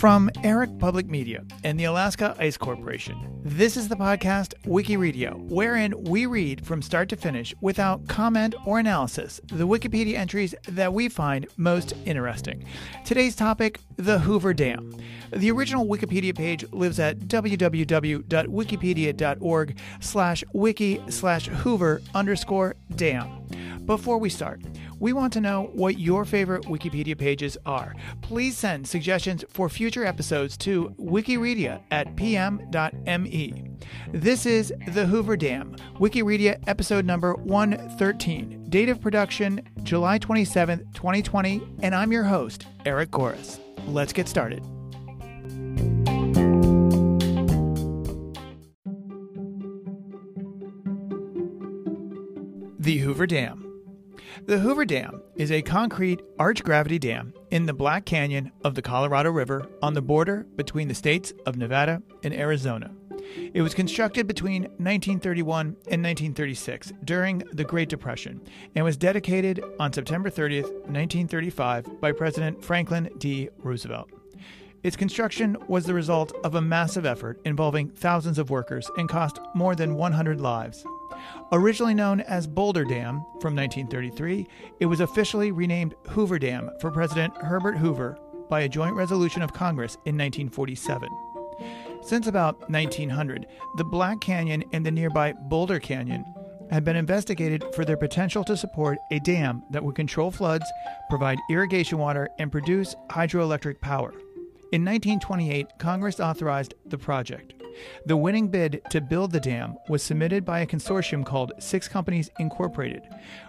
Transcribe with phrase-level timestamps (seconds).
[0.00, 5.92] From Eric Public Media and the Alaska Ice Corporation, this is the podcast Wikiradio, wherein
[6.04, 11.10] we read from start to finish without comment or analysis the Wikipedia entries that we
[11.10, 12.64] find most interesting.
[13.04, 14.96] Today's topic the Hoover Dam.
[15.32, 23.39] The original Wikipedia page lives at www.wikipedia.org slash wiki slash hoover underscore dam.
[23.84, 24.62] Before we start,
[24.98, 27.94] we want to know what your favorite Wikipedia pages are.
[28.20, 33.70] Please send suggestions for future episodes to Wikiradio at pm.me.
[34.12, 38.66] This is The Hoover Dam, Wikiradio episode number 113.
[38.68, 43.58] Date of production July 27th, 2020, and I'm your host, Eric Goris.
[43.86, 44.64] Let's get started.
[53.10, 53.82] Hoover Dam.
[54.46, 58.82] The Hoover Dam is a concrete arch gravity dam in the Black Canyon of the
[58.82, 62.94] Colorado River on the border between the states of Nevada and Arizona.
[63.52, 68.40] It was constructed between 1931 and 1936 during the Great Depression
[68.76, 73.48] and was dedicated on September 30, 1935, by President Franklin D.
[73.58, 74.08] Roosevelt.
[74.84, 79.40] Its construction was the result of a massive effort involving thousands of workers and cost
[79.56, 80.86] more than 100 lives.
[81.52, 84.46] Originally known as Boulder Dam from 1933,
[84.80, 88.18] it was officially renamed Hoover Dam for President Herbert Hoover
[88.48, 91.08] by a joint resolution of Congress in 1947.
[92.02, 93.46] Since about 1900,
[93.76, 96.24] the Black Canyon and the nearby Boulder Canyon
[96.70, 100.66] had been investigated for their potential to support a dam that would control floods,
[101.08, 104.12] provide irrigation water, and produce hydroelectric power.
[104.72, 107.59] In 1928, Congress authorized the project.
[108.06, 112.30] The winning bid to build the dam was submitted by a consortium called Six Companies
[112.38, 113.02] Incorporated,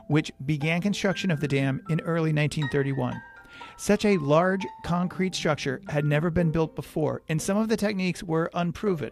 [0.07, 3.21] which began construction of the dam in early 1931.
[3.77, 8.23] Such a large concrete structure had never been built before, and some of the techniques
[8.23, 9.11] were unproven.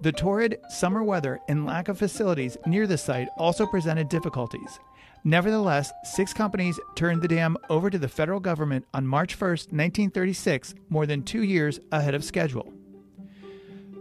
[0.00, 4.78] The torrid summer weather and lack of facilities near the site also presented difficulties.
[5.24, 10.74] Nevertheless, six companies turned the dam over to the federal government on March 1, 1936,
[10.88, 12.72] more than two years ahead of schedule.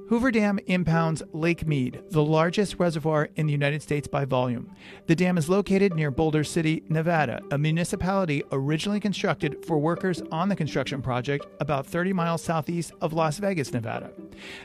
[0.10, 4.72] Hoover Dam impounds Lake Mead, the largest reservoir in the United States by volume.
[5.08, 10.48] The dam is located near Boulder City, Nevada, a municipality originally constructed for workers on
[10.48, 14.10] the construction project about 30 miles southeast of Las Vegas, Nevada.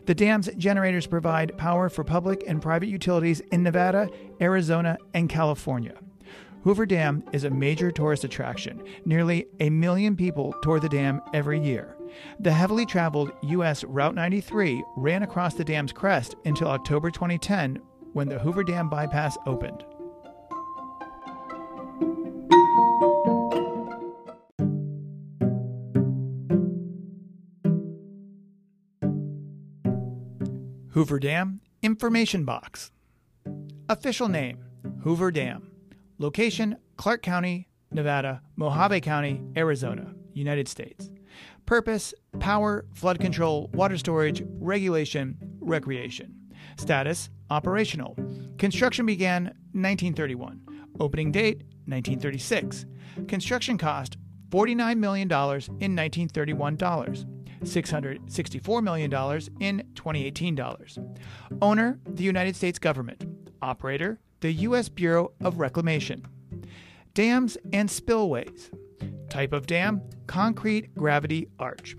[0.07, 4.09] The dam's generators provide power for public and private utilities in Nevada,
[4.41, 5.97] Arizona, and California.
[6.63, 8.81] Hoover Dam is a major tourist attraction.
[9.05, 11.97] Nearly a million people tour the dam every year.
[12.41, 13.85] The heavily traveled U.S.
[13.85, 17.81] Route 93 ran across the dam's crest until October 2010
[18.13, 19.85] when the Hoover Dam bypass opened.
[30.91, 32.91] Hoover Dam Information Box
[33.89, 34.65] Official name
[35.03, 35.71] Hoover Dam
[36.19, 41.11] Location Clark County, Nevada, Mohave County, Arizona, United States.
[41.73, 46.35] Purpose Power, flood control, water storage, regulation, recreation.
[46.77, 48.15] Status Operational.
[48.59, 50.61] Construction began 1931.
[51.01, 52.85] Opening date 1936.
[53.27, 54.19] Construction cost
[54.51, 57.25] $49 million in 1931 dollars.
[57.63, 59.11] $664 million
[59.61, 60.99] in 2018 dollars.
[61.63, 63.25] Owner, the United States government.
[63.63, 64.91] Operator, the U.S.
[64.91, 66.27] Bureau of Reclamation.
[67.15, 68.71] Dams and spillways.
[69.33, 71.97] Type of dam concrete gravity arch.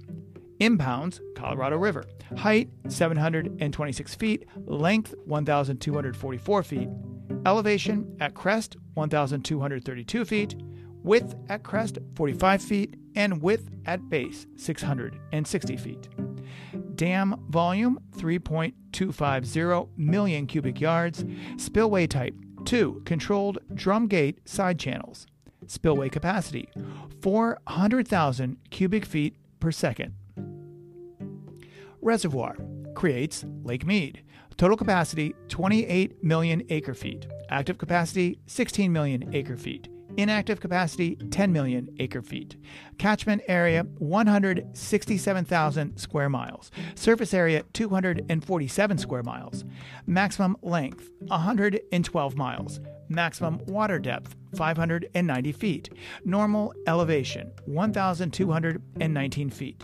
[0.60, 2.06] Impounds Colorado River.
[2.38, 4.46] Height 726 feet.
[4.68, 6.90] Length 1,244 feet.
[7.48, 10.56] Elevation at crest 1,232 feet.
[11.02, 12.98] Width at crest 45 feet.
[13.16, 16.10] And width at base 660 feet.
[16.96, 21.26] Dam volume 3.250 million cubic yards.
[21.58, 23.02] Spillway type 2.
[23.06, 25.26] Controlled drum gate side channels.
[25.74, 26.70] Spillway capacity
[27.22, 30.14] 400,000 cubic feet per second.
[32.00, 32.58] Reservoir
[32.94, 34.22] creates Lake Mead.
[34.56, 37.26] Total capacity 28 million acre feet.
[37.50, 39.90] Active capacity 16 million acre feet.
[40.16, 42.56] Inactive capacity 10 million acre feet.
[43.00, 46.70] Catchment area 167,000 square miles.
[46.94, 49.66] Surface area 247 square miles.
[50.06, 52.80] Maximum length 112 miles.
[53.10, 55.90] Maximum water depth 590 feet.
[56.26, 59.84] Normal elevation 1,219 feet.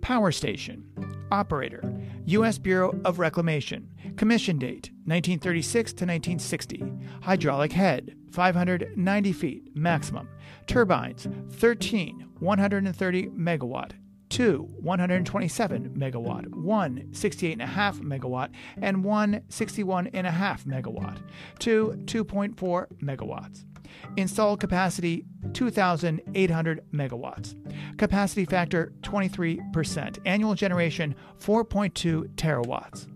[0.00, 0.86] Power station.
[1.32, 1.82] Operator
[2.26, 2.58] U.S.
[2.58, 3.88] Bureau of Reclamation.
[4.16, 6.84] Commission date 1936 to 1960.
[7.22, 10.28] Hydraulic head 590 feet maximum.
[10.66, 13.92] Turbines 13 130 megawatt.
[14.34, 18.50] 2 127 megawatt, 1 68.5 megawatt,
[18.82, 21.22] and 1 61.5 megawatt,
[21.60, 23.64] 2 2.4 megawatts.
[24.16, 27.54] Installed capacity 2,800 megawatts.
[27.96, 30.18] Capacity factor 23%.
[30.26, 33.06] Annual generation 4.2 terawatts.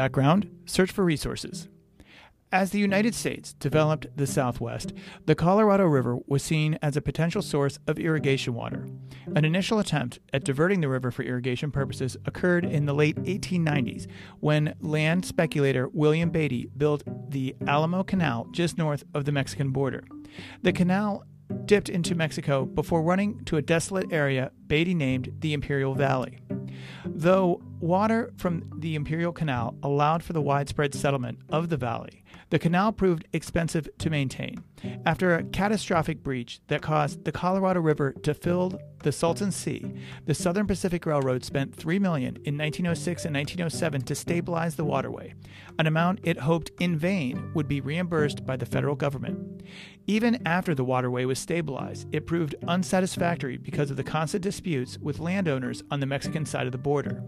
[0.00, 1.68] Background Search for resources.
[2.50, 4.94] As the United States developed the Southwest,
[5.26, 8.88] the Colorado River was seen as a potential source of irrigation water.
[9.36, 14.06] An initial attempt at diverting the river for irrigation purposes occurred in the late 1890s
[14.38, 20.02] when land speculator William Beatty built the Alamo Canal just north of the Mexican border.
[20.62, 21.24] The canal
[21.64, 26.38] dipped into Mexico before running to a desolate area Beatty named the Imperial Valley.
[27.04, 32.19] Though water from the Imperial Canal allowed for the widespread settlement of the valley,
[32.50, 34.62] the canal proved expensive to maintain.
[35.06, 39.94] After a catastrophic breach that caused the Colorado River to fill the Salton Sea,
[40.26, 45.34] the Southern Pacific Railroad spent 3 million in 1906 and 1907 to stabilize the waterway,
[45.78, 49.62] an amount it hoped in vain would be reimbursed by the federal government.
[50.06, 55.20] Even after the waterway was stabilized, it proved unsatisfactory because of the constant disputes with
[55.20, 57.22] landowners on the Mexican side of the border.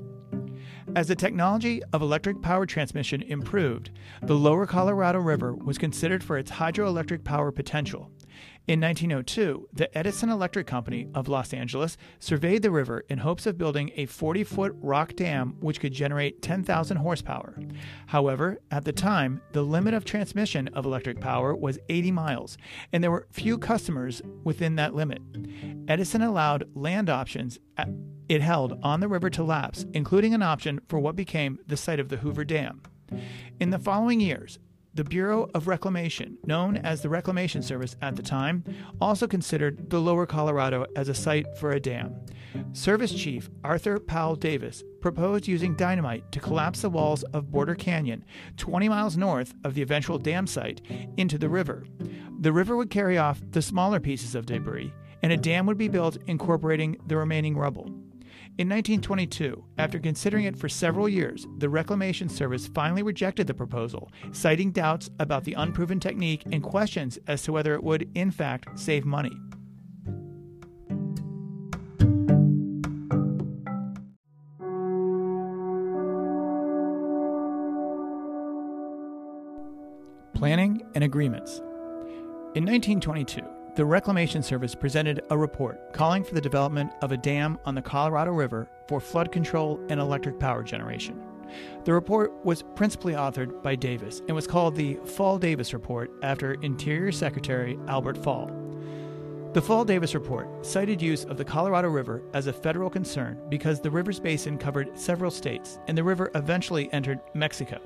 [0.94, 3.90] As the technology of electric power transmission improved,
[4.22, 8.10] the lower Colorado River was considered for its hydroelectric power potential.
[8.68, 13.58] In 1902, the Edison Electric Company of Los Angeles surveyed the river in hopes of
[13.58, 17.58] building a 40 foot rock dam which could generate 10,000 horsepower.
[18.06, 22.56] However, at the time, the limit of transmission of electric power was 80 miles,
[22.92, 25.20] and there were few customers within that limit.
[25.88, 27.58] Edison allowed land options
[28.28, 31.98] it held on the river to lapse, including an option for what became the site
[31.98, 32.80] of the Hoover Dam.
[33.58, 34.60] In the following years,
[34.94, 38.62] the Bureau of Reclamation, known as the Reclamation Service at the time,
[39.00, 42.14] also considered the lower Colorado as a site for a dam.
[42.72, 48.24] Service Chief Arthur Powell Davis proposed using dynamite to collapse the walls of Boulder Canyon,
[48.58, 50.82] 20 miles north of the eventual dam site,
[51.16, 51.84] into the river.
[52.40, 54.92] The river would carry off the smaller pieces of debris,
[55.22, 57.90] and a dam would be built incorporating the remaining rubble.
[58.58, 64.12] In 1922, after considering it for several years, the Reclamation Service finally rejected the proposal,
[64.30, 68.78] citing doubts about the unproven technique and questions as to whether it would, in fact,
[68.78, 69.32] save money.
[80.34, 81.58] Planning and agreements.
[82.54, 87.58] In 1922, the Reclamation Service presented a report calling for the development of a dam
[87.64, 91.18] on the Colorado River for flood control and electric power generation.
[91.84, 96.54] The report was principally authored by Davis and was called the Fall Davis Report after
[96.60, 98.50] Interior Secretary Albert Fall.
[99.54, 103.80] The Fall Davis Report cited use of the Colorado River as a federal concern because
[103.80, 107.80] the river's basin covered several states and the river eventually entered Mexico.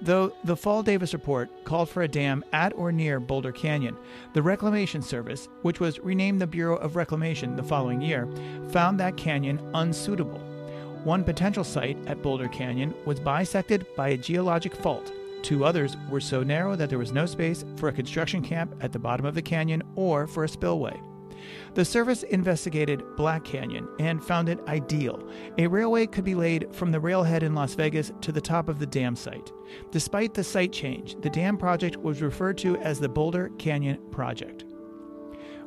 [0.00, 3.96] Though the Fall Davis report called for a dam at or near Boulder Canyon,
[4.32, 8.28] the Reclamation Service, which was renamed the Bureau of Reclamation the following year,
[8.70, 10.40] found that canyon unsuitable.
[11.04, 15.12] One potential site at Boulder Canyon was bisected by a geologic fault.
[15.42, 18.92] Two others were so narrow that there was no space for a construction camp at
[18.92, 21.00] the bottom of the canyon or for a spillway.
[21.74, 25.28] The service investigated Black Canyon and found it ideal.
[25.58, 28.78] A railway could be laid from the railhead in Las Vegas to the top of
[28.78, 29.52] the dam site.
[29.90, 34.64] Despite the site change, the dam project was referred to as the Boulder Canyon Project.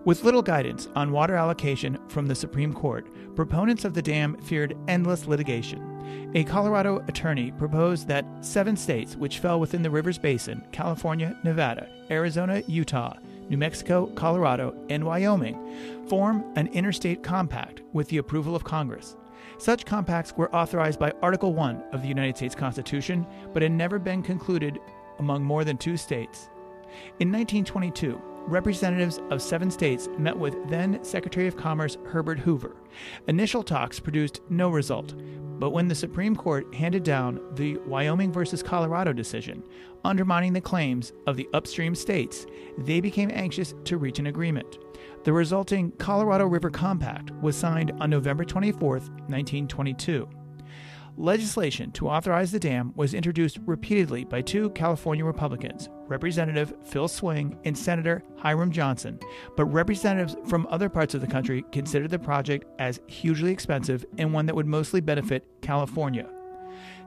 [0.04, 4.76] With little guidance on water allocation from the Supreme Court, proponents of the dam feared
[4.88, 6.32] endless litigation.
[6.34, 11.88] A Colorado attorney proposed that seven states which fell within the river's basin California, Nevada,
[12.10, 13.14] Arizona, Utah,
[13.52, 15.60] New Mexico, Colorado, and Wyoming
[16.08, 19.18] form an interstate compact with the approval of Congress.
[19.58, 24.00] Such compacts were authorized by Article 1 of the United States Constitution, but had never
[24.00, 24.80] been concluded
[25.20, 26.50] among more than two states.
[27.20, 32.78] In 1922, representatives of seven states met with then Secretary of Commerce Herbert Hoover.
[33.28, 35.14] Initial talks produced no result,
[35.62, 39.62] but when the Supreme Court handed down the Wyoming versus Colorado decision,
[40.04, 42.48] undermining the claims of the upstream states,
[42.80, 44.80] they became anxious to reach an agreement.
[45.24, 50.28] The resulting Colorado River Compact was signed on November 24, 1922.
[51.18, 57.60] Legislation to authorize the dam was introduced repeatedly by two California Republicans, Representative Phil Swing
[57.66, 59.20] and Senator Hiram Johnson,
[59.58, 64.34] but representatives from other parts of the country considered the project as hugely expensive and
[64.34, 66.28] one that would mostly benefit California.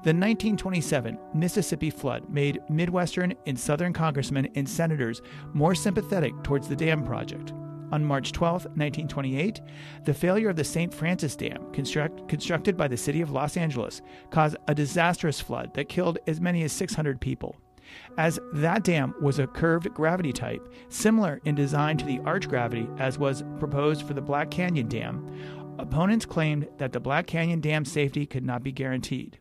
[0.05, 5.23] The 1927 Mississippi flood made Midwestern and Southern congressmen and senators
[5.55, 7.55] more sympathetic towards the dam project.
[7.93, 9.61] On March 12, 1928,
[10.05, 10.93] the failure of the St.
[10.93, 15.89] Francis Dam, construct, constructed by the city of Los Angeles, caused a disastrous flood that
[15.89, 17.57] killed as many as 600 people.
[18.17, 22.89] As that dam was a curved gravity type, similar in design to the arch gravity
[22.99, 27.85] as was proposed for the Black Canyon Dam, opponents claimed that the Black Canyon Dam
[27.85, 29.39] safety could not be guaranteed.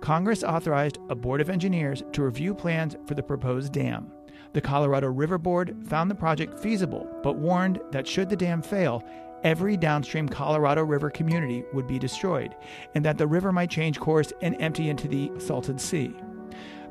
[0.00, 4.10] Congress authorized a board of engineers to review plans for the proposed dam.
[4.54, 9.02] The Colorado River Board found the project feasible, but warned that should the dam fail,
[9.42, 12.54] every downstream Colorado River community would be destroyed,
[12.94, 16.14] and that the river might change course and empty into the Salton Sea.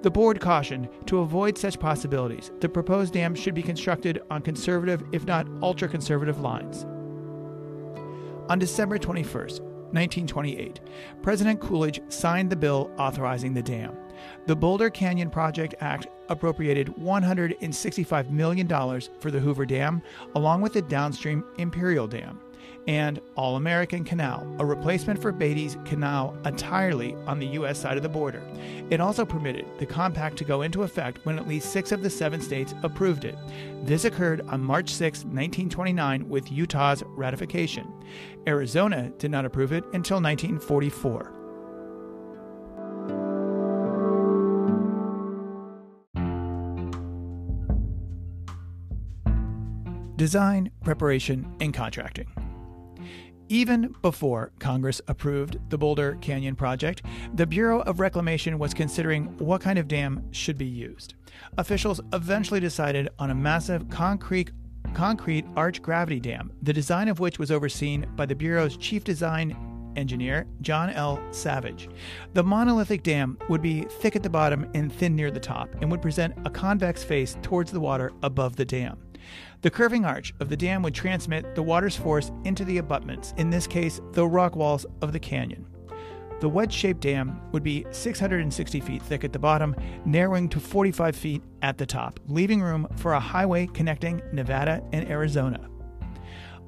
[0.02, 5.02] The board cautioned to avoid such possibilities, the proposed dam should be constructed on conservative,
[5.14, 6.84] if not ultra conservative, lines.
[8.50, 10.82] On December 21, 1928,
[11.22, 13.96] President Coolidge signed the bill authorizing the dam.
[14.46, 18.68] The Boulder Canyon Project Act appropriated $165 million
[19.20, 20.02] for the Hoover Dam,
[20.36, 22.40] along with the downstream Imperial Dam
[22.88, 27.80] and All American Canal, a replacement for Beatty's Canal entirely on the U.S.
[27.80, 28.44] side of the border.
[28.90, 32.10] It also permitted the compact to go into effect when at least six of the
[32.10, 33.38] seven states approved it.
[33.84, 37.92] This occurred on March 6, 1929, with Utah's ratification.
[38.48, 41.43] Arizona did not approve it until 1944.
[50.24, 52.28] Design, preparation, and contracting.
[53.50, 57.02] Even before Congress approved the Boulder Canyon project,
[57.34, 61.16] the Bureau of Reclamation was considering what kind of dam should be used.
[61.58, 64.52] Officials eventually decided on a massive concrete
[64.94, 69.54] concrete arch gravity dam, the design of which was overseen by the Bureau's chief design
[69.98, 71.22] engineer, John L.
[71.32, 71.90] Savage.
[72.34, 75.92] The monolithic dam would be thick at the bottom and thin near the top and
[75.92, 78.98] would present a convex face towards the water above the dam.
[79.64, 83.50] The curving arch of the dam would transmit the water's force into the abutments, in
[83.50, 85.66] this case, the rock walls of the canyon.
[86.42, 91.16] The wedge shaped dam would be 660 feet thick at the bottom, narrowing to 45
[91.16, 95.70] feet at the top, leaving room for a highway connecting Nevada and Arizona.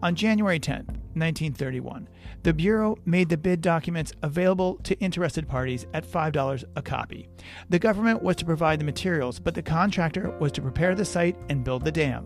[0.02, 2.08] On January 10, 1931,
[2.44, 7.28] the Bureau made the bid documents available to interested parties at $5 a copy.
[7.68, 11.36] The government was to provide the materials, but the contractor was to prepare the site
[11.50, 12.26] and build the dam.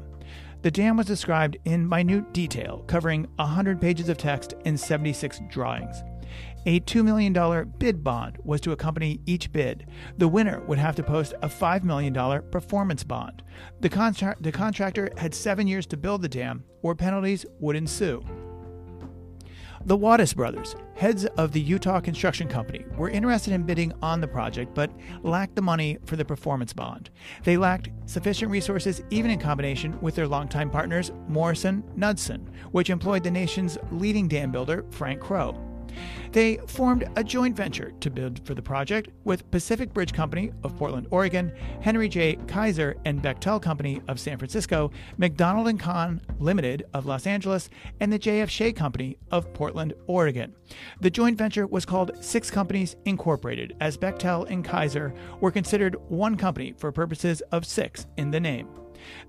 [0.62, 6.04] The dam was described in minute detail, covering 100 pages of text and 76 drawings.
[6.66, 9.88] A $2 million bid bond was to accompany each bid.
[10.18, 12.14] The winner would have to post a $5 million
[12.52, 13.42] performance bond.
[13.80, 18.22] The, contra- the contractor had seven years to build the dam, or penalties would ensue.
[19.86, 24.28] The Wattis brothers, heads of the Utah Construction Company, were interested in bidding on the
[24.28, 24.92] project but
[25.24, 27.10] lacked the money for the performance bond.
[27.46, 33.24] They lacked sufficient resources even in combination with their longtime partners, Morrison Knudsen, which employed
[33.24, 35.69] the nation's leading dam builder, Frank Crowe.
[36.32, 40.76] They formed a joint venture to bid for the project with Pacific Bridge Company of
[40.78, 42.36] Portland, Oregon, Henry J.
[42.48, 47.70] Kaiser and Bechtel Company of San Francisco, McDonald and Kahn Limited of Los Angeles,
[48.00, 48.50] and the J.F.
[48.50, 50.56] Shea Company of Portland, Oregon.
[51.02, 56.38] The joint venture was called Six Companies Incorporated, as Bechtel and Kaiser were considered one
[56.38, 58.68] company for purposes of six in the name.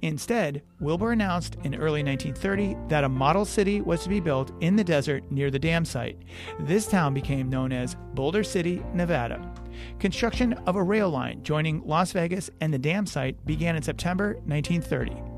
[0.02, 4.74] Instead, Wilbur announced in early 1930 that a model city was to be built in
[4.74, 6.18] the desert near the dam site.
[6.58, 9.54] This town became known as Boulder City, Nevada.
[10.00, 14.32] Construction of a rail line joining Las Vegas and the dam site began in September
[14.46, 15.29] 1930.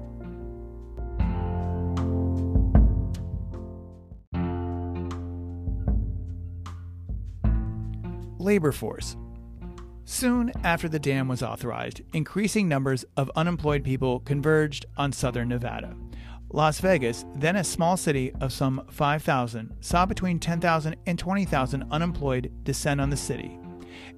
[8.42, 9.16] Labor force.
[10.04, 15.96] Soon after the dam was authorized, increasing numbers of unemployed people converged on southern Nevada.
[16.50, 22.52] Las Vegas, then a small city of some 5,000, saw between 10,000 and 20,000 unemployed
[22.62, 23.58] descend on the city.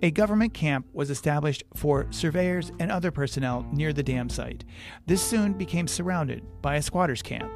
[0.03, 4.65] A government camp was established for surveyors and other personnel near the dam site.
[5.07, 7.53] This soon became surrounded by a squatters' camp.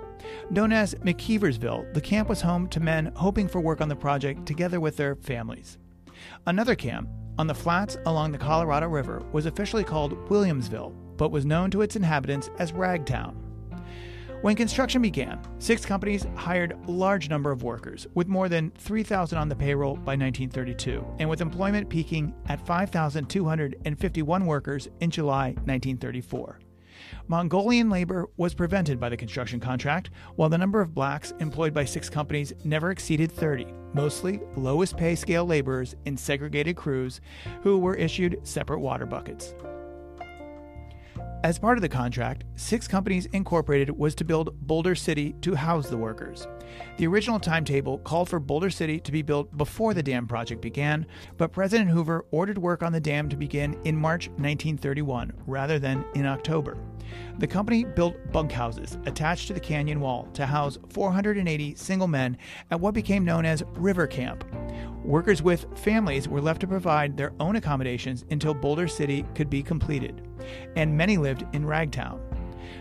[0.51, 4.47] Known as McKeeversville, the camp was home to men hoping for work on the project
[4.47, 5.79] together with their families.
[6.47, 7.09] Another camp,
[7.39, 11.83] on the flats along the Colorado River, was officially called Williamsville, but was known to
[11.83, 13.35] its inhabitants as Ragtown.
[14.41, 19.37] When construction began, six companies hired a large number of workers, with more than 3,000
[19.37, 26.61] on the payroll by 1932, and with employment peaking at 5,251 workers in July 1934.
[27.31, 31.85] Mongolian labor was prevented by the construction contract, while the number of blacks employed by
[31.85, 37.21] six companies never exceeded 30, mostly lowest pay scale laborers in segregated crews
[37.63, 39.55] who were issued separate water buckets.
[41.45, 45.89] As part of the contract, Six Companies Incorporated was to build Boulder City to house
[45.89, 46.49] the workers.
[46.97, 51.07] The original timetable called for Boulder City to be built before the dam project began,
[51.37, 56.05] but President Hoover ordered work on the dam to begin in March 1931 rather than
[56.17, 56.77] in October.
[57.39, 62.37] The company built bunkhouses attached to the canyon wall to house 480 single men
[62.71, 64.45] at what became known as River Camp.
[65.05, 69.63] Workers with families were left to provide their own accommodations until Boulder City could be
[69.63, 70.27] completed,
[70.77, 72.21] and many lived in Ragtown.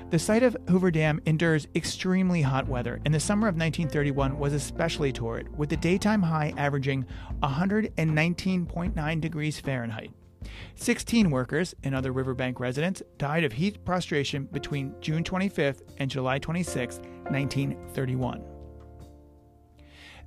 [0.09, 4.53] The site of Hoover Dam endures extremely hot weather, and the summer of 1931 was
[4.53, 7.05] especially torrid, with the daytime high averaging
[7.43, 10.11] 119.9 degrees Fahrenheit.
[10.75, 16.39] 16 workers and other riverbank residents died of heat prostration between June 25th and July
[16.39, 16.97] 26,
[17.29, 18.43] 1931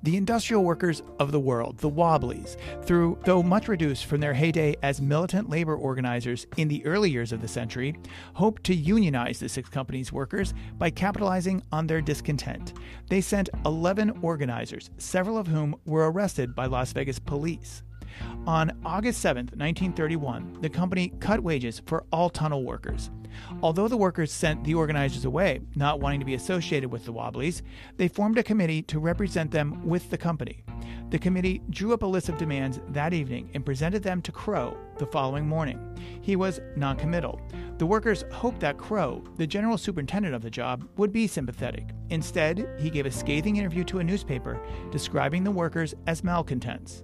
[0.03, 4.75] the industrial workers of the world, the Wobblies, through though much reduced from their heyday
[4.81, 7.95] as militant labor organizers in the early years of the century,
[8.33, 12.73] hoped to unionize the six companies' workers by capitalizing on their discontent.
[13.09, 17.83] They sent 11 organizers, several of whom were arrested by Las Vegas police.
[18.45, 23.09] On August 7, 1931, the company cut wages for all tunnel workers.
[23.61, 27.61] Although the workers sent the organizers away, not wanting to be associated with the Wobblies,
[27.97, 30.63] they formed a committee to represent them with the company.
[31.11, 34.77] The committee drew up a list of demands that evening and presented them to Crowe
[34.97, 35.97] the following morning.
[36.21, 37.41] He was noncommittal.
[37.79, 41.89] The workers hoped that Crowe, the general superintendent of the job, would be sympathetic.
[42.11, 47.03] Instead, he gave a scathing interview to a newspaper describing the workers as malcontents.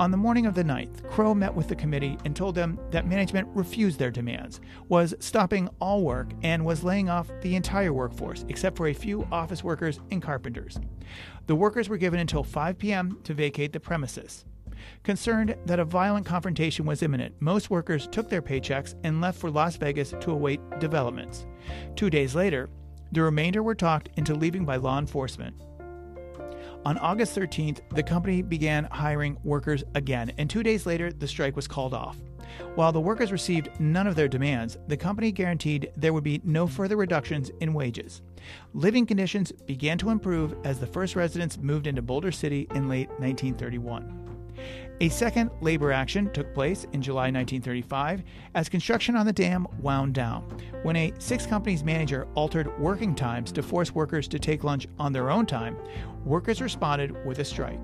[0.00, 3.06] On the morning of the 9th, Crowe met with the committee and told them that
[3.06, 8.44] management refused their demands, was stopping all work, and was laying off the entire workforce
[8.48, 10.80] except for a few office workers and carpenters.
[11.46, 13.20] The workers were given until 5 p.m.
[13.22, 14.44] to vacate the premises.
[15.04, 19.48] Concerned that a violent confrontation was imminent, most workers took their paychecks and left for
[19.48, 21.46] Las Vegas to await developments.
[21.94, 22.68] Two days later,
[23.12, 25.54] the remainder were talked into leaving by law enforcement.
[26.84, 31.56] On August 13th, the company began hiring workers again, and two days later, the strike
[31.56, 32.18] was called off.
[32.74, 36.66] While the workers received none of their demands, the company guaranteed there would be no
[36.66, 38.20] further reductions in wages.
[38.74, 43.08] Living conditions began to improve as the first residents moved into Boulder City in late
[43.18, 44.33] 1931.
[45.00, 48.22] A second labor action took place in July 1935
[48.54, 50.42] as construction on the dam wound down,
[50.84, 55.12] when a six companies manager altered working times to force workers to take lunch on
[55.12, 55.76] their own time.
[56.24, 57.82] Workers responded with a strike.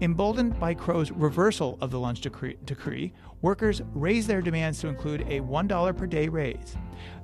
[0.00, 5.22] Emboldened by Crowe's reversal of the lunch decree, decree, workers raised their demands to include
[5.22, 6.76] a $1 per day raise.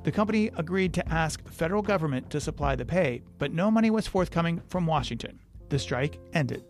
[0.03, 3.90] The company agreed to ask the federal government to supply the pay, but no money
[3.90, 5.38] was forthcoming from Washington.
[5.68, 6.64] The strike ended.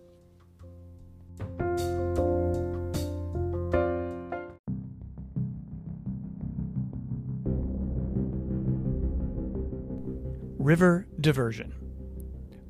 [10.64, 11.74] River diversion.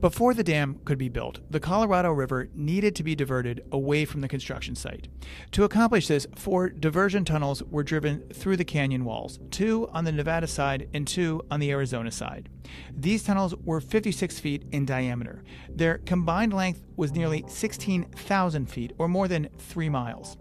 [0.01, 4.21] Before the dam could be built, the Colorado River needed to be diverted away from
[4.21, 5.07] the construction site.
[5.53, 10.11] To accomplish this, four diversion tunnels were driven through the canyon walls, two on the
[10.11, 12.49] Nevada side and two on the Arizona side.
[12.93, 15.45] These tunnels were 56 feet in diameter.
[15.71, 20.37] Their combined length was nearly 16,000 feet, or more than three miles.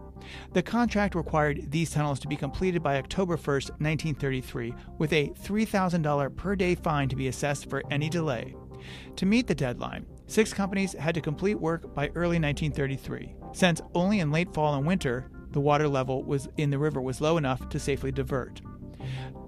[0.54, 6.36] The contract required these tunnels to be completed by October 1, 1933, with a $3,000
[6.36, 8.56] per day fine to be assessed for any delay.
[9.18, 14.20] To meet the deadline, six companies had to complete work by early 1933, since only
[14.20, 17.70] in late fall and winter the water level was in the river was low enough
[17.70, 18.62] to safely divert.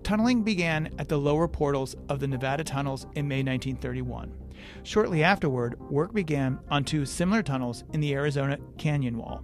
[0.03, 4.31] Tunneling began at the lower portals of the Nevada tunnels in May 1931.
[4.83, 9.43] Shortly afterward, work began on two similar tunnels in the Arizona Canyon Wall.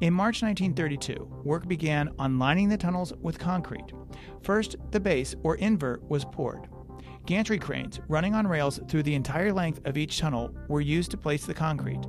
[0.00, 3.92] In March 1932, work began on lining the tunnels with concrete.
[4.42, 6.68] First, the base, or invert, was poured.
[7.26, 11.16] Gantry cranes running on rails through the entire length of each tunnel were used to
[11.16, 12.00] place the concrete.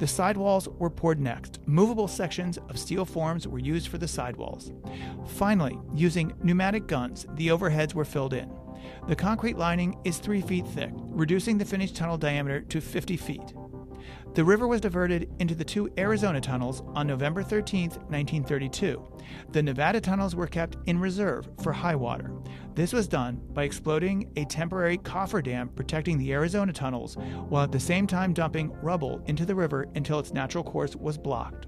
[0.00, 1.60] The sidewalls were poured next.
[1.66, 4.72] Movable sections of steel forms were used for the sidewalls.
[5.28, 8.52] Finally, using pneumatic guns, the overheads were filled in.
[9.06, 13.54] The concrete lining is 3 feet thick, reducing the finished tunnel diameter to 50 feet.
[14.36, 19.02] The river was diverted into the two Arizona tunnels on November 13, 1932.
[19.52, 22.30] The Nevada tunnels were kept in reserve for high water.
[22.74, 27.16] This was done by exploding a temporary cofferdam protecting the Arizona tunnels,
[27.48, 31.16] while at the same time dumping rubble into the river until its natural course was
[31.16, 31.66] blocked.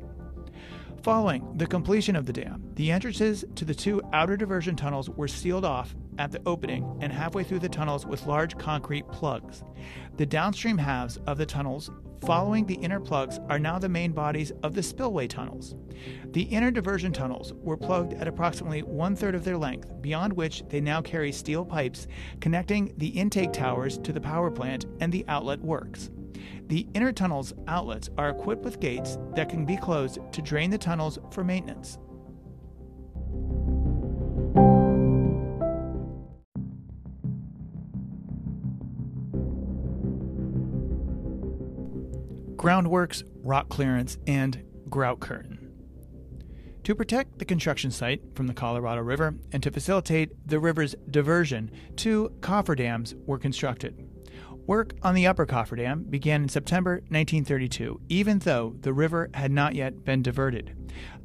[1.03, 5.27] Following the completion of the dam, the entrances to the two outer diversion tunnels were
[5.27, 9.65] sealed off at the opening and halfway through the tunnels with large concrete plugs.
[10.19, 11.91] The downstream halves of the tunnels
[12.23, 15.75] following the inner plugs are now the main bodies of the spillway tunnels.
[16.33, 20.63] The inner diversion tunnels were plugged at approximately one third of their length, beyond which
[20.69, 22.07] they now carry steel pipes
[22.41, 26.11] connecting the intake towers to the power plant and the outlet works.
[26.69, 30.79] The inner tunnel's outlets are equipped with gates that can be closed to drain the
[30.79, 31.99] tunnels for maintenance.
[42.69, 45.73] Groundworks, rock clearance, and grout curtain.
[46.85, 51.71] To protect the construction site from the Colorado River and to facilitate the river's diversion,
[51.97, 54.07] two cofferdams were constructed.
[54.67, 59.75] Work on the upper cofferdam began in September 1932, even though the river had not
[59.75, 60.77] yet been diverted.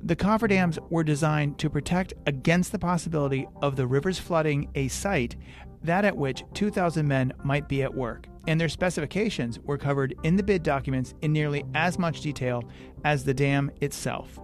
[0.02, 5.36] The cofferdams were designed to protect against the possibility of the river's flooding a site
[5.84, 10.36] that at which 2,000 men might be at work, and their specifications were covered in
[10.36, 12.64] the bid documents in nearly as much detail
[13.04, 14.40] as the dam itself.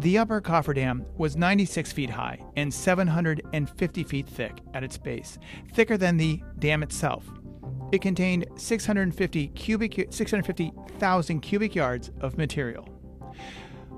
[0.00, 5.38] The upper cofferdam was 96 feet high and 750 feet thick at its base,
[5.72, 7.24] thicker than the dam itself.
[7.92, 12.88] It contained 650 cubic 650,000 cubic yards of material.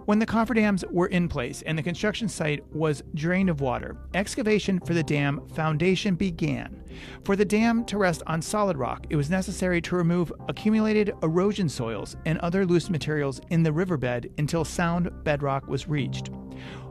[0.06, 4.78] When the cofferdams were in place and the construction site was drained of water, excavation
[4.80, 6.84] for the dam foundation began.
[7.24, 11.70] For the dam to rest on solid rock, it was necessary to remove accumulated erosion
[11.70, 16.28] soils and other loose materials in the riverbed until sound bedrock was reached.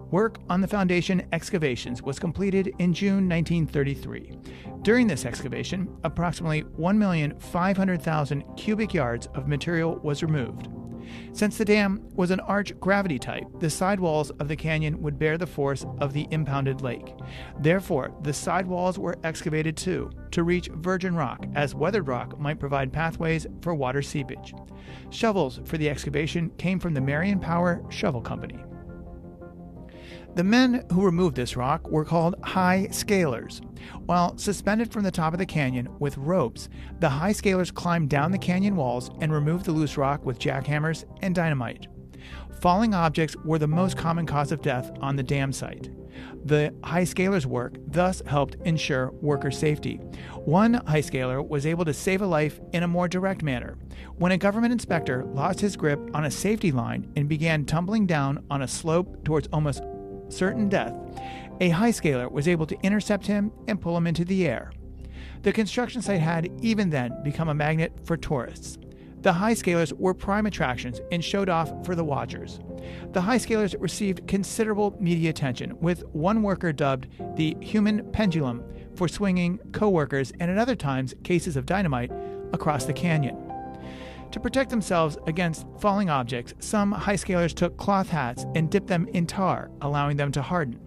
[0.10, 4.40] Work on the foundation excavations was completed in June 1933.
[4.82, 10.68] During this excavation, approximately 1,500,000 cubic yards of material was removed.
[11.32, 15.38] Since the dam was an arch gravity type, the sidewalls of the canyon would bear
[15.38, 17.14] the force of the impounded lake.
[17.60, 22.94] Therefore, the sidewalls were excavated too, to reach virgin rock, as weathered rock might provide
[22.94, 24.54] pathways for water seepage.
[25.10, 28.60] Shovels for the excavation came from the Marion Power Shovel Company.
[30.36, 33.62] The men who removed this rock were called high scalers.
[34.08, 36.70] While suspended from the top of the canyon with ropes,
[37.00, 41.06] the high scalers climbed down the canyon walls and removed the loose rock with jackhammers
[41.22, 41.86] and dynamite.
[42.62, 45.92] Falling objects were the most common cause of death on the dam site.
[46.46, 49.98] The high scalers' work thus helped ensure worker safety.
[50.46, 53.78] One high scaler was able to save a life in a more direct manner.
[54.18, 58.44] When a government inspector lost his grip on a safety line and began tumbling down
[58.50, 59.84] on a slope towards almost
[60.36, 60.94] certain death,
[61.62, 64.72] a high scaler was able to intercept him and pull him into the air.
[65.44, 68.78] The construction site had, even then, become a magnet for tourists.
[69.22, 72.60] The high scalers were prime attractions and showed off for the watchers.
[73.14, 78.64] The high scalers received considerable media attention, with one worker dubbed the human pendulum
[78.96, 82.12] for swinging co workers and at other times cases of dynamite
[82.52, 83.53] across the canyon.
[84.34, 89.08] To protect themselves against falling objects, some high scalers took cloth hats and dipped them
[89.10, 90.80] in tar, allowing them to harden.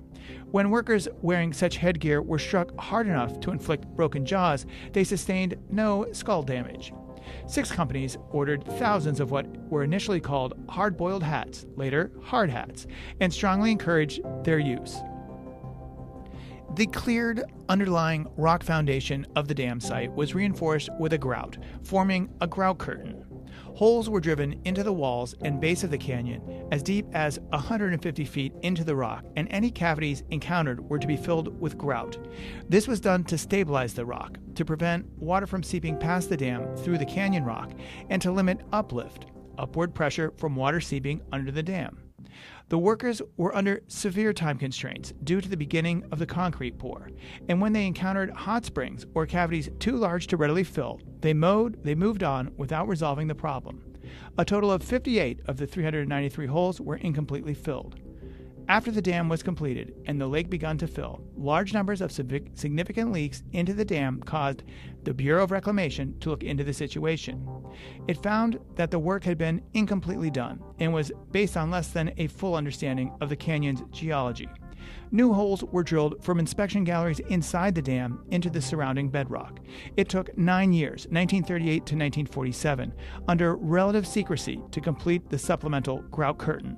[0.50, 5.54] When workers wearing such headgear were struck hard enough to inflict broken jaws, they sustained
[5.70, 6.92] no skull damage.
[7.46, 12.88] Six companies ordered thousands of what were initially called hard boiled hats, later hard hats,
[13.20, 14.96] and strongly encouraged their use.
[16.74, 22.28] The cleared underlying rock foundation of the dam site was reinforced with a grout, forming
[22.40, 23.24] a grout curtain.
[23.76, 28.24] Holes were driven into the walls and base of the canyon as deep as 150
[28.24, 32.16] feet into the rock, and any cavities encountered were to be filled with grout.
[32.70, 36.74] This was done to stabilize the rock, to prevent water from seeping past the dam
[36.78, 37.70] through the canyon rock,
[38.08, 39.26] and to limit uplift,
[39.58, 41.98] upward pressure from water seeping under the dam.
[42.68, 47.10] The workers were under severe time constraints due to the beginning of the concrete pour,
[47.48, 51.84] and when they encountered hot springs or cavities too large to readily fill, they mowed,
[51.84, 53.84] they moved on without resolving the problem.
[54.36, 58.00] A total of 58 of the 393 holes were incompletely filled.
[58.68, 63.12] After the dam was completed and the lake begun to fill, large numbers of significant
[63.12, 64.64] leaks into the dam caused
[65.04, 67.46] the Bureau of Reclamation to look into the situation.
[68.08, 72.12] It found that the work had been incompletely done and was based on less than
[72.16, 74.48] a full understanding of the canyon's geology.
[75.12, 79.60] New holes were drilled from inspection galleries inside the dam into the surrounding bedrock.
[79.96, 82.92] It took nine years, 1938 to 1947,
[83.28, 86.76] under relative secrecy to complete the supplemental grout curtain.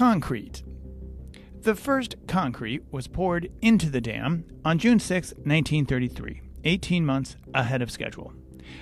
[0.00, 0.62] Concrete.
[1.60, 7.82] The first concrete was poured into the dam on June 6, 1933, 18 months ahead
[7.82, 8.32] of schedule.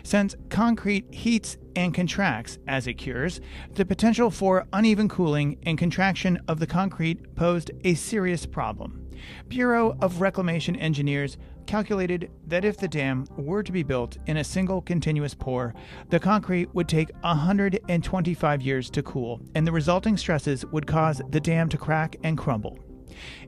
[0.04, 3.40] Since concrete heats and contracts as it cures,
[3.74, 9.10] the potential for uneven cooling and contraction of the concrete posed a serious problem.
[9.48, 11.36] Bureau of Reclamation engineers
[11.68, 15.74] calculated that if the dam were to be built in a single continuous pour,
[16.08, 21.38] the concrete would take 125 years to cool, and the resulting stresses would cause the
[21.38, 22.78] dam to crack and crumble.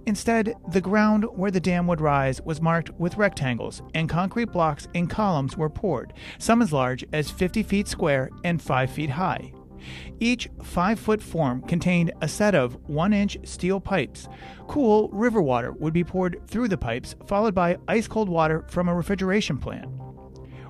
[0.07, 4.87] Instead, the ground where the dam would rise was marked with rectangles, and concrete blocks
[4.95, 9.53] and columns were poured, some as large as 50 feet square and 5 feet high.
[10.19, 14.29] Each 5 foot form contained a set of 1 inch steel pipes.
[14.69, 18.89] Cool river water would be poured through the pipes, followed by ice cold water from
[18.89, 19.87] a refrigeration plant.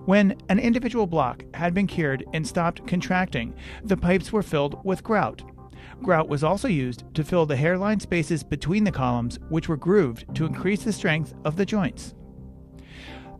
[0.06, 5.04] When an individual block had been cured and stopped contracting, the pipes were filled with
[5.04, 5.42] grout.
[6.02, 10.34] Grout was also used to fill the hairline spaces between the columns, which were grooved
[10.34, 12.14] to increase the strength of the joints.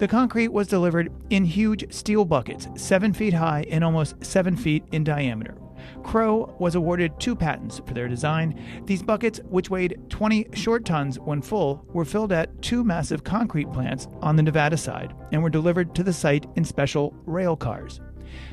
[0.00, 4.82] The concrete was delivered in huge steel buckets, 7 feet high and almost 7 feet
[4.92, 5.58] in diameter.
[6.02, 8.58] Crowe was awarded two patents for their design.
[8.86, 13.70] These buckets, which weighed 20 short tons when full, were filled at two massive concrete
[13.74, 18.00] plants on the Nevada side and were delivered to the site in special rail cars.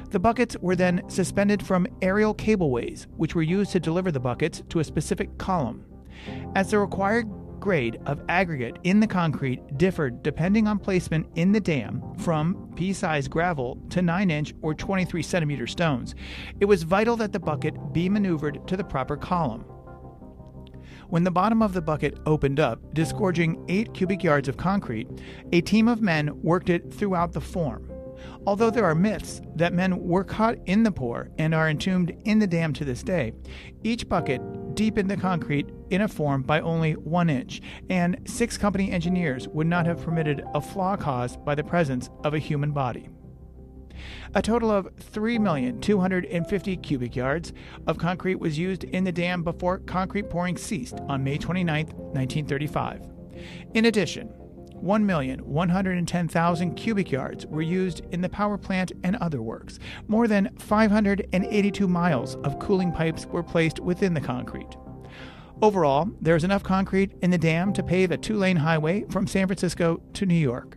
[0.10, 4.64] The buckets were then suspended from aerial cableways, which were used to deliver the buckets
[4.68, 5.86] to a specific column.
[6.56, 11.60] As the required grade of aggregate in the concrete differed depending on placement in the
[11.60, 16.16] dam from pea sized gravel to 9 inch or 23 centimeter stones.
[16.60, 19.66] It was vital that the bucket be maneuvered to the proper column.
[21.10, 25.08] When the bottom of the bucket opened up, disgorging 8 cubic yards of concrete,
[25.54, 27.90] a team of men worked it throughout the form.
[28.46, 32.40] Although there are myths that men were caught in the pour and are entombed in
[32.40, 33.34] the dam to this day,
[33.84, 34.42] each bucket
[34.78, 39.66] deepened the concrete in a form by only one inch, and six company engineers would
[39.66, 43.10] not have permitted a flaw caused by the presence of a human body.
[44.36, 47.54] A total of 3,250 cubic yards
[47.88, 53.02] of concrete was used in the dam before concrete pouring ceased on May 29, 1935.
[53.74, 54.32] In addition,
[54.84, 59.80] 1,110,000 cubic yards were used in the power plant and other works.
[60.08, 64.78] More than 582 miles of cooling pipes were placed within the concrete.
[65.62, 69.26] Overall, there is enough concrete in the dam to pave a two lane highway from
[69.26, 70.77] San Francisco to New York.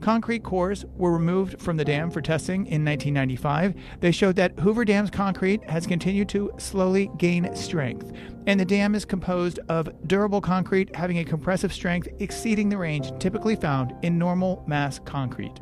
[0.00, 3.74] Concrete cores were removed from the dam for testing in 1995.
[4.00, 8.12] They showed that Hoover Dam's concrete has continued to slowly gain strength,
[8.46, 13.12] and the dam is composed of durable concrete having a compressive strength exceeding the range
[13.18, 15.58] typically found in normal mass concrete.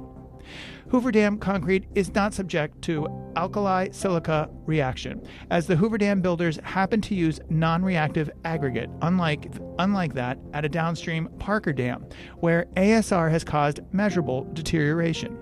[0.94, 6.61] Hoover Dam concrete is not subject to alkali silica reaction, as the Hoover Dam builders
[6.62, 12.07] happen to use non reactive aggregate, unlike, unlike that at a downstream Parker Dam,
[12.38, 15.37] where ASR has caused measurable deterioration.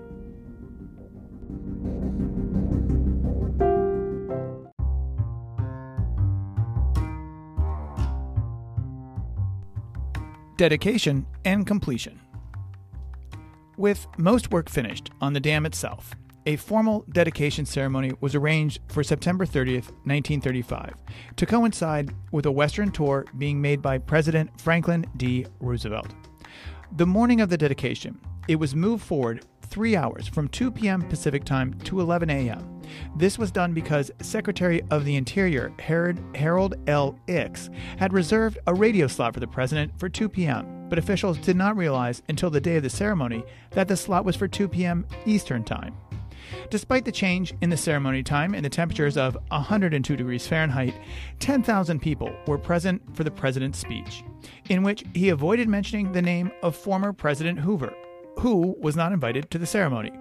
[10.57, 12.22] Dedication and completion.
[13.77, 16.13] With most work finished on the dam itself,
[16.45, 20.93] a formal dedication ceremony was arranged for September 30th, 1935,
[21.37, 25.47] to coincide with a Western tour being made by President Franklin D.
[25.59, 26.13] Roosevelt.
[26.97, 31.01] The morning of the dedication, it was moved forward three hours from 2 p.m.
[31.09, 32.81] Pacific Time to 11 a.m.
[33.15, 37.17] This was done because Secretary of the Interior Harold L.
[37.27, 41.55] Ickes had reserved a radio slot for the president for 2 p.m but officials did
[41.55, 45.07] not realize until the day of the ceremony that the slot was for 2 p.m.
[45.25, 45.95] Eastern Time.
[46.69, 50.93] Despite the change in the ceremony time and the temperatures of 102 degrees Fahrenheit,
[51.39, 54.23] 10,000 people were present for the president's speech,
[54.69, 57.91] in which he avoided mentioning the name of former President Hoover,
[58.37, 60.11] who was not invited to the ceremony.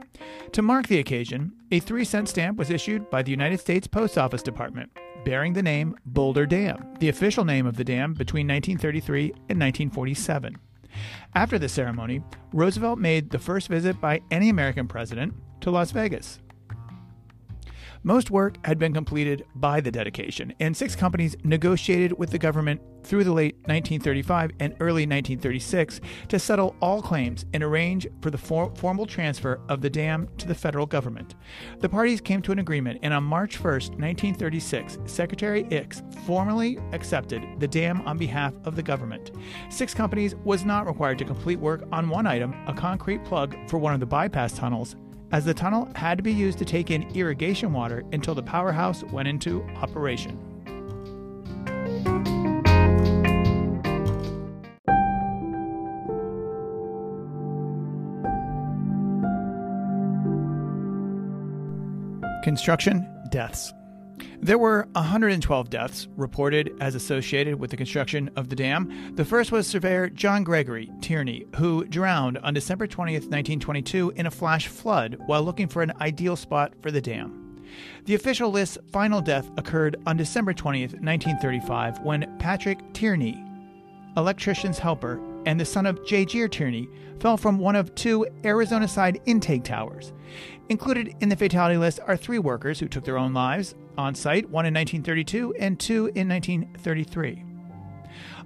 [0.53, 4.17] To mark the occasion, a three cent stamp was issued by the United States Post
[4.17, 4.91] Office Department
[5.25, 10.57] bearing the name Boulder Dam, the official name of the dam between 1933 and 1947.
[11.35, 16.41] After the ceremony, Roosevelt made the first visit by any American president to Las Vegas.
[18.05, 22.81] Most work had been completed by the dedication, and six companies negotiated with the government
[23.05, 28.39] through the late 1935 and early 1936 to settle all claims and arrange for the
[28.39, 31.37] for- formal transfer of the dam to the federal government.
[31.79, 37.45] The parties came to an agreement, and on March 1, 1936, Secretary Ickes formally accepted
[37.61, 39.31] the dam on behalf of the government.
[39.71, 43.79] Six companies was not required to complete work on one item, a concrete plug for
[43.79, 44.97] one of the bypass tunnels,
[45.33, 49.03] as the tunnel had to be used to take in irrigation water until the powerhouse
[49.05, 50.39] went into operation.
[62.45, 63.73] Construction deaths.
[64.43, 69.15] There were 112 deaths reported as associated with the construction of the dam.
[69.15, 74.33] The first was surveyor John Gregory Tierney, who drowned on December 20th, 1922, in a
[74.33, 77.63] flash flood while looking for an ideal spot for the dam.
[78.07, 83.41] The official list's final death occurred on December 20th, 1935, when Patrick Tierney,
[84.17, 86.25] electrician's helper, and the son of J.
[86.25, 86.89] Tierney
[87.21, 90.13] fell from one of two Arizona side intake towers.
[90.69, 94.49] Included in the fatality list are three workers who took their own lives on site,
[94.49, 97.45] one in 1932 and two in 1933.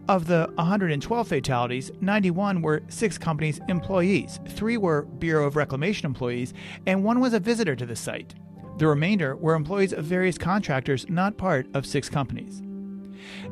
[0.09, 6.55] Of the 112 fatalities, 91 were six companies' employees, three were Bureau of Reclamation employees,
[6.87, 8.35] and one was a visitor to the site.
[8.79, 12.63] The remainder were employees of various contractors not part of six companies.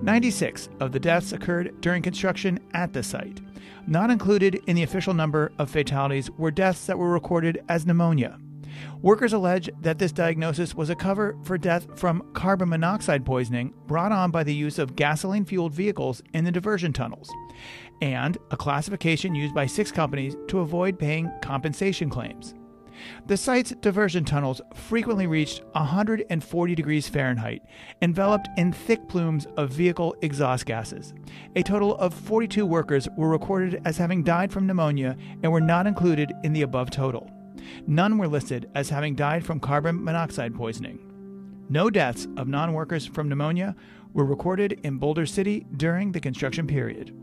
[0.03, 3.41] 96 of the deaths occurred during construction at the site.
[3.87, 8.39] Not included in the official number of fatalities were deaths that were recorded as pneumonia.
[9.03, 14.13] Workers allege that this diagnosis was a cover for death from carbon monoxide poisoning brought
[14.13, 17.31] on by the use of gasoline fueled vehicles in the diversion tunnels,
[18.01, 22.55] and a classification used by six companies to avoid paying compensation claims.
[23.27, 27.63] The site's diversion tunnels frequently reached 140 degrees Fahrenheit,
[28.03, 31.15] enveloped in thick plumes of vehicle exhaust gases.
[31.57, 35.87] A total of 42 workers were recorded as having died from pneumonia and were not
[35.87, 37.31] included in the above total.
[37.87, 40.99] None were listed as having died from carbon monoxide poisoning.
[41.69, 43.75] No deaths of non workers from pneumonia
[44.13, 47.17] were recorded in Boulder City during the construction period.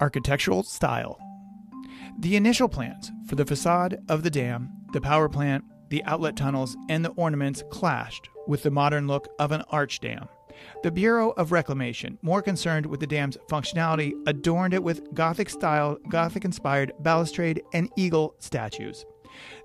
[0.00, 1.18] Architectural style.
[2.18, 6.76] The initial plans for the facade of the dam, the power plant, the outlet tunnels,
[6.88, 10.28] and the ornaments clashed with the modern look of an arch dam.
[10.82, 15.98] The Bureau of Reclamation, more concerned with the dam's functionality, adorned it with Gothic style,
[16.08, 19.04] Gothic inspired balustrade and eagle statues.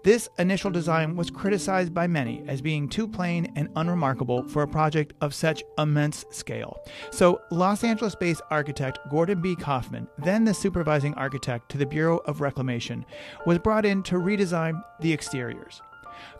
[0.04, 4.68] This initial design was criticized by many as being too plain and unremarkable for a
[4.68, 6.80] project of such immense scale.
[7.12, 9.56] So, Los Angeles based architect Gordon B.
[9.56, 13.06] Kaufmann, then the supervising architect to the Bureau of Reclamation,
[13.46, 15.82] was brought in to redesign the exteriors.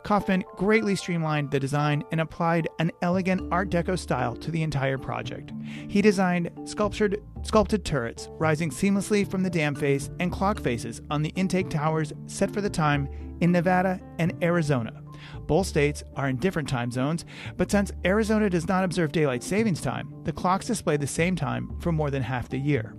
[0.02, 4.98] Kaufmann greatly streamlined the design and applied an elegant Art Deco style to the entire
[4.98, 5.52] project.
[5.88, 11.22] He designed sculptured, sculpted turrets rising seamlessly from the dam face and clock faces on
[11.22, 13.08] the intake towers set for the time
[13.40, 15.02] in Nevada and Arizona.
[15.46, 17.24] Both states are in different time zones,
[17.56, 21.78] but since Arizona does not observe daylight savings time, the clocks display the same time
[21.80, 22.94] for more than half the year.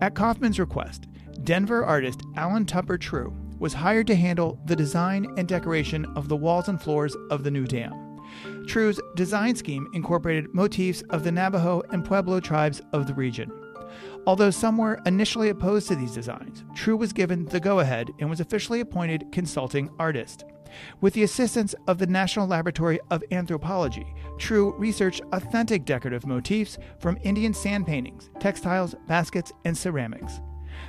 [0.00, 1.06] At Kaufmann's request,
[1.44, 6.36] Denver artist Allen Tupper True was hired to handle the design and decoration of the
[6.36, 8.20] walls and floors of the new dam.
[8.66, 13.50] True's design scheme incorporated motifs of the Navajo and Pueblo tribes of the region.
[14.26, 18.28] Although some were initially opposed to these designs, True was given the go ahead and
[18.28, 20.44] was officially appointed consulting artist.
[21.00, 24.06] With the assistance of the National Laboratory of Anthropology,
[24.38, 30.40] True researched authentic decorative motifs from Indian sand paintings, textiles, baskets, and ceramics.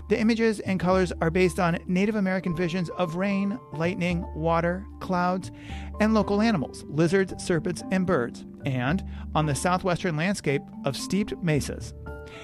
[0.10, 5.52] The images and colors are based on Native American visions of rain, lightning, water, clouds,
[6.00, 9.04] and local animals, lizards, serpents, and birds, and
[9.36, 11.94] on the southwestern landscape of steeped mesas.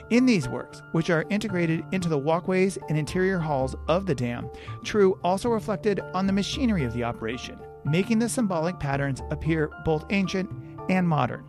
[0.10, 4.50] In these works, which are integrated into the walkways and interior halls of the dam,
[4.84, 10.06] True also reflected on the machinery of the operation, making the symbolic patterns appear both
[10.10, 10.50] ancient
[10.90, 11.46] and modern.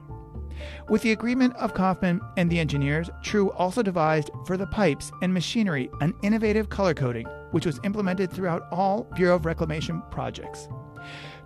[0.89, 5.33] With the agreement of Kaufmann and the engineers, True also devised for the pipes and
[5.33, 10.69] machinery an innovative color coding, which was implemented throughout all Bureau of Reclamation projects.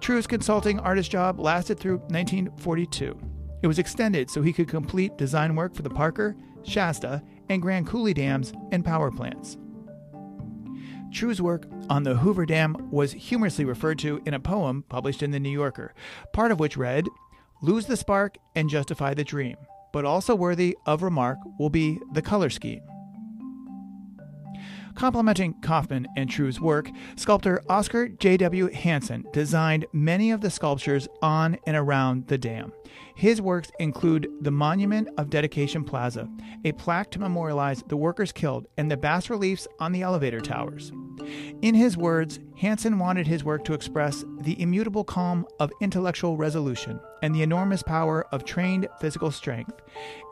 [0.00, 3.18] True's consulting artist job lasted through 1942.
[3.62, 7.86] It was extended so he could complete design work for the Parker, Shasta, and Grand
[7.86, 9.56] Coulee dams and power plants.
[11.11, 15.30] True's work on the Hoover Dam was humorously referred to in a poem published in
[15.30, 15.94] The New Yorker,
[16.32, 17.06] part of which read,
[17.61, 19.56] Lose the spark and justify the dream,
[19.92, 22.82] but also worthy of remark will be the color scheme.
[24.94, 28.68] Complementing Kaufmann and True's work, sculptor Oskar J.W.
[28.72, 32.72] Hansen designed many of the sculptures on and around the dam.
[33.18, 36.28] His works include the Monument of Dedication Plaza,
[36.64, 40.92] a plaque to memorialize the workers killed, and the bas reliefs on the elevator towers.
[41.60, 47.00] In his words, Hansen wanted his work to express the immutable calm of intellectual resolution
[47.20, 49.74] and the enormous power of trained physical strength,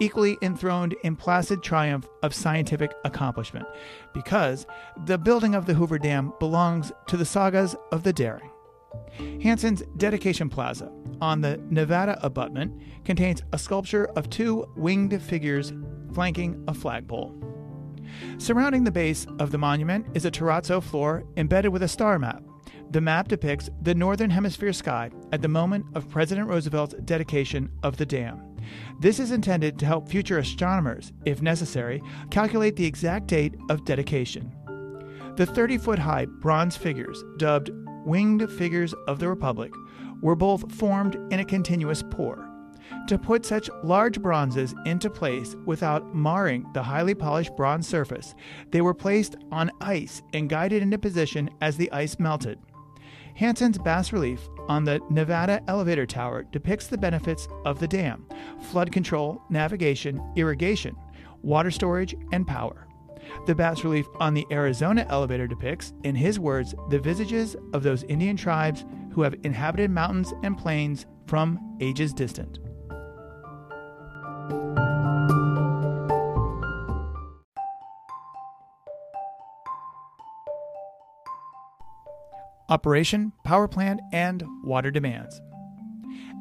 [0.01, 3.66] equally enthroned in placid triumph of scientific accomplishment,
[4.14, 4.64] because
[5.07, 8.49] the building of the Hoover Dam belongs to the sagas of the daring.
[9.43, 15.72] Hansen's Dedication Plaza on the Nevada abutment contains a sculpture of two winged figures
[16.12, 17.34] flanking a flagpole.
[18.39, 22.43] Surrounding the base of the monument is a terrazzo floor embedded with a star map.
[22.91, 27.97] The map depicts the northern hemisphere sky at the moment of President Roosevelt's dedication of
[27.97, 28.57] the dam.
[29.01, 34.55] This is intended to help future astronomers, if necessary, calculate the exact date of dedication.
[35.37, 37.70] The 30 foot high bronze figures, dubbed
[38.07, 39.73] Winged Figures of the Republic,
[40.23, 42.49] were both formed in a continuous pour.
[43.09, 48.35] To put such large bronzes into place without marring the highly polished bronze surface,
[48.71, 52.59] they were placed on ice and guided into position as the ice melted.
[53.35, 58.27] Hansen's bas relief on the Nevada Elevator Tower depicts the benefits of the dam
[58.71, 60.97] flood control, navigation, irrigation,
[61.43, 62.86] water storage, and power.
[63.45, 68.03] The bas relief on the Arizona elevator depicts, in his words, the visages of those
[68.05, 72.59] Indian tribes who have inhabited mountains and plains from ages distant.
[82.68, 85.41] Operation, power plant, and water demands.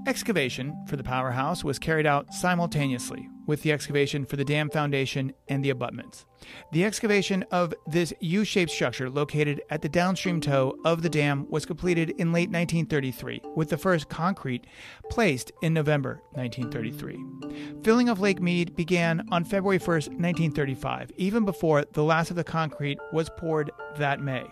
[0.07, 5.33] Excavation for the powerhouse was carried out simultaneously with the excavation for the dam foundation
[5.47, 6.25] and the abutments.
[6.71, 11.49] The excavation of this U shaped structure located at the downstream toe of the dam
[11.49, 14.67] was completed in late 1933, with the first concrete
[15.09, 17.81] placed in November 1933.
[17.83, 22.43] Filling of Lake Mead began on February 1, 1935, even before the last of the
[22.43, 24.45] concrete was poured that May.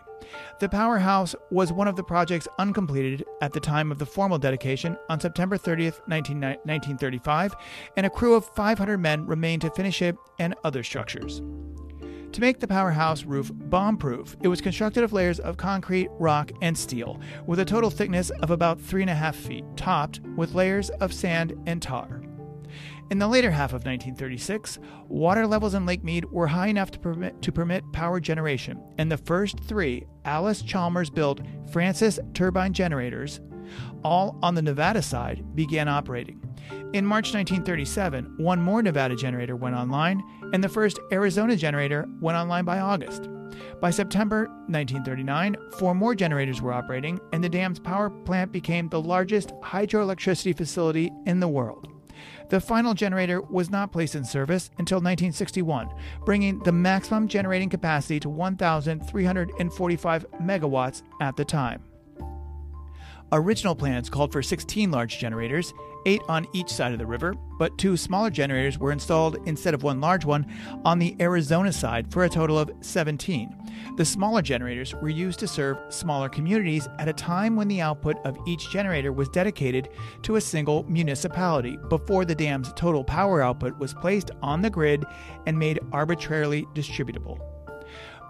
[0.59, 4.97] The powerhouse was one of the projects uncompleted at the time of the formal dedication
[5.09, 7.55] on September 30th, 1935,
[7.97, 11.41] and a crew of 500 men remained to finish it and other structures.
[12.34, 16.51] To make the powerhouse roof bomb proof, it was constructed of layers of concrete, rock,
[16.64, 21.53] and steel, with a total thickness of about 3.5 feet, topped with layers of sand
[21.68, 22.24] and tar.
[23.14, 26.97] In the later half of 1936, water levels in Lake Mead were high enough to
[26.97, 31.41] permit, to permit power generation, and the first three Allis-Chalmers built
[31.72, 33.39] Francis turbine generators,
[34.03, 36.41] all on the Nevada side, began operating.
[36.93, 42.36] In March 1937, one more Nevada generator went online, and the first Arizona generator went
[42.36, 43.30] online by August.
[43.80, 48.99] By September 1939, four more generators were operating, and the dam's power plant became the
[48.99, 51.92] largest hydroelectricity facility in the world.
[52.53, 55.89] The final generator was not placed in service until 1961,
[56.23, 61.81] bringing the maximum generating capacity to 1,345 megawatts at the time.
[63.31, 65.73] Original plans called for 16 large generators,
[66.05, 69.83] eight on each side of the river, but two smaller generators were installed instead of
[69.83, 70.45] one large one
[70.85, 73.55] on the Arizona side for a total of 17.
[73.97, 78.17] The smaller generators were used to serve smaller communities at a time when the output
[78.25, 79.89] of each generator was dedicated
[80.23, 85.05] to a single municipality before the dam's total power output was placed on the grid
[85.45, 87.39] and made arbitrarily distributable.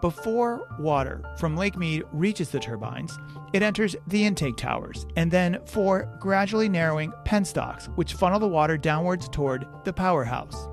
[0.04, 3.18] Before water from Lake Mead reaches the turbines,
[3.54, 8.78] it enters the intake towers and then four gradually narrowing penstocks, which funnel the water
[8.78, 10.68] downwards toward the powerhouse.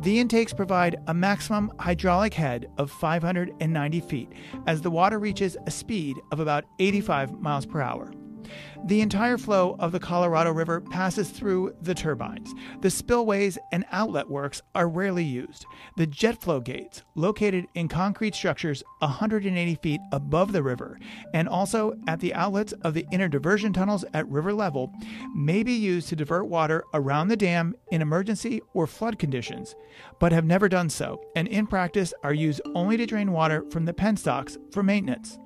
[0.00, 4.32] The intakes provide a maximum hydraulic head of 590 feet
[4.66, 8.10] as the water reaches a speed of about 85 miles per hour.
[8.86, 12.52] The entire flow of the Colorado River passes through the turbines.
[12.80, 15.66] The spillways and outlet works are rarely used.
[15.96, 20.98] The jet flow gates, located in concrete structures 180 feet above the river
[21.34, 24.92] and also at the outlets of the inner diversion tunnels at river level,
[25.34, 29.74] may be used to divert water around the dam in emergency or flood conditions,
[30.18, 33.84] but have never done so, and in practice are used only to drain water from
[33.84, 35.38] the penstocks for maintenance.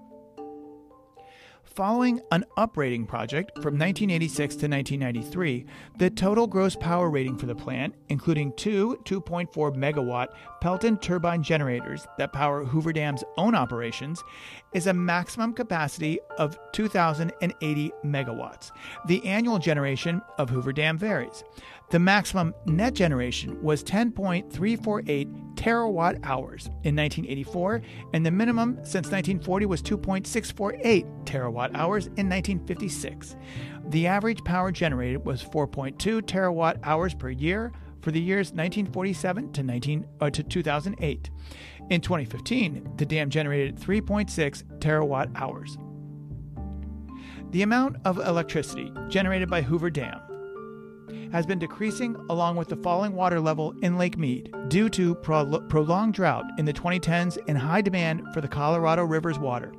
[1.75, 5.67] Following an uprating project from 1986 to 1993,
[5.99, 10.29] the total gross power rating for the plant, including two 2.4 megawatt
[10.61, 14.23] Pelton turbine generators that power Hoover Dam's own operations,
[14.73, 18.71] is a maximum capacity of 2,080 megawatts.
[19.09, 21.43] The annual generation of Hoover Dam varies.
[21.95, 27.83] The maximum net generation was 10.348 terawatt hours in 1984,
[28.13, 33.37] and the minimum since 1940 was 2.648 terawatt hours in 1956.
[33.91, 37.71] The average power generated was 4.2 terawatt hours per year
[38.03, 41.31] for the years 1947 to, 19, uh, to 2008.
[41.91, 45.79] In 2015, the dam generated 3.6 terawatt hours.
[47.53, 50.21] The amount of electricity generated by Hoover Dam
[51.33, 55.61] has been decreasing along with the falling water level in Lake Mead due to pro-
[55.69, 59.73] prolonged drought in the 2010s and high demand for the Colorado River's water.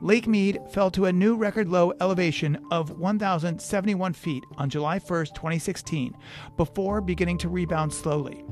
[0.00, 5.26] Lake Mead fell to a new record low elevation of 1,071 feet on July 1,
[5.26, 6.16] 2016,
[6.56, 8.44] before beginning to rebound slowly.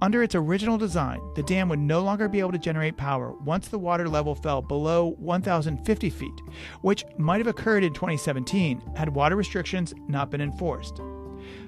[0.00, 3.66] Under its original design, the dam would no longer be able to generate power once
[3.66, 6.40] the water level fell below 1,050 feet,
[6.82, 11.00] which might have occurred in 2017 had water restrictions not been enforced.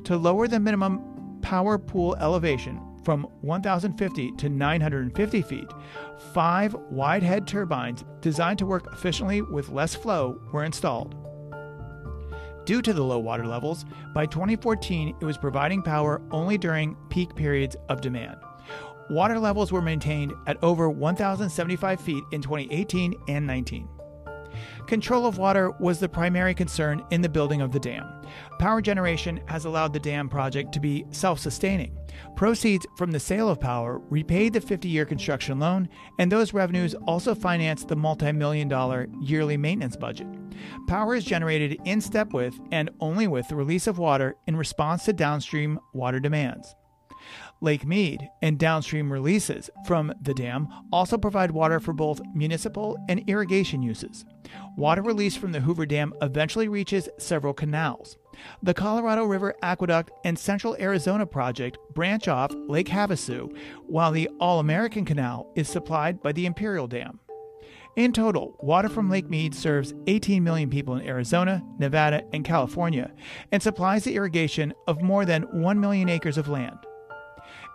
[0.04, 5.70] To lower the minimum power pool elevation from 1,050 to 950 feet,
[6.32, 11.14] five wide head turbines designed to work efficiently with less flow were installed.
[12.66, 17.34] Due to the low water levels, by 2014 it was providing power only during peak
[17.34, 18.36] periods of demand.
[19.08, 23.88] Water levels were maintained at over 1,075 feet in 2018 and 19.
[24.86, 28.06] Control of water was the primary concern in the building of the dam.
[28.58, 31.96] Power generation has allowed the dam project to be self sustaining.
[32.36, 35.88] Proceeds from the sale of power repaid the 50 year construction loan,
[36.18, 40.26] and those revenues also financed the multi million dollar yearly maintenance budget.
[40.86, 45.04] Power is generated in step with and only with the release of water in response
[45.04, 46.74] to downstream water demands.
[47.62, 53.22] Lake Mead and downstream releases from the dam also provide water for both municipal and
[53.28, 54.24] irrigation uses.
[54.76, 58.16] Water released from the Hoover Dam eventually reaches several canals.
[58.62, 63.54] The Colorado River Aqueduct and Central Arizona Project branch off Lake Havasu,
[63.86, 67.20] while the All American Canal is supplied by the Imperial Dam.
[67.96, 73.12] In total, water from Lake Mead serves 18 million people in Arizona, Nevada, and California,
[73.52, 76.78] and supplies the irrigation of more than 1 million acres of land.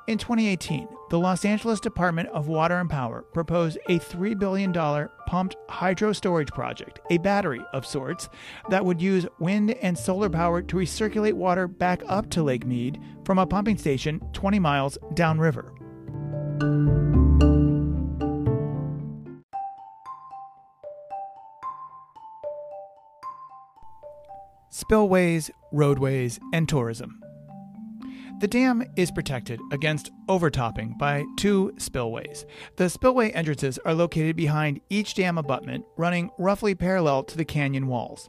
[0.07, 4.71] In 2018, the Los Angeles Department of Water and Power proposed a $3 billion
[5.25, 8.29] pumped hydro storage project, a battery of sorts,
[8.69, 13.01] that would use wind and solar power to recirculate water back up to Lake Mead
[13.25, 15.73] from a pumping station 20 miles downriver.
[24.69, 27.24] Spillways, roadways, and tourism.
[28.41, 32.45] The dam is protected against overtopping by two spillways.
[32.75, 37.87] The spillway entrances are located behind each dam abutment, running roughly parallel to the canyon
[37.87, 38.27] walls.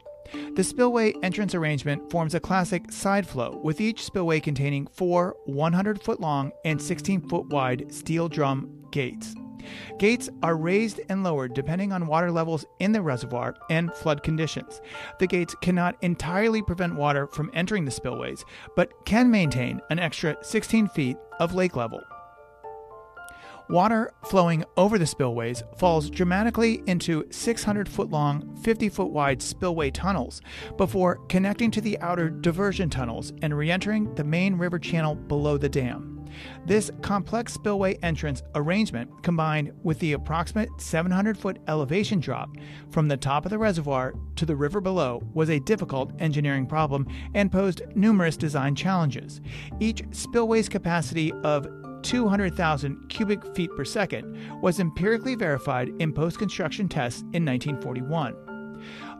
[0.54, 6.00] The spillway entrance arrangement forms a classic side flow, with each spillway containing four 100
[6.00, 9.34] foot long and 16 foot wide steel drum gates.
[9.98, 14.80] Gates are raised and lowered depending on water levels in the reservoir and flood conditions.
[15.18, 18.44] The gates cannot entirely prevent water from entering the spillways,
[18.74, 22.00] but can maintain an extra 16 feet of lake level.
[23.68, 29.90] Water flowing over the spillways falls dramatically into 600 foot long, 50 foot wide spillway
[29.90, 30.40] tunnels
[30.76, 35.58] before connecting to the outer diversion tunnels and re entering the main river channel below
[35.58, 36.15] the dam.
[36.66, 42.50] This complex spillway entrance arrangement, combined with the approximate 700 foot elevation drop
[42.90, 47.06] from the top of the reservoir to the river below, was a difficult engineering problem
[47.34, 49.40] and posed numerous design challenges.
[49.80, 51.68] Each spillway's capacity of
[52.02, 58.36] 200,000 cubic feet per second was empirically verified in post construction tests in 1941.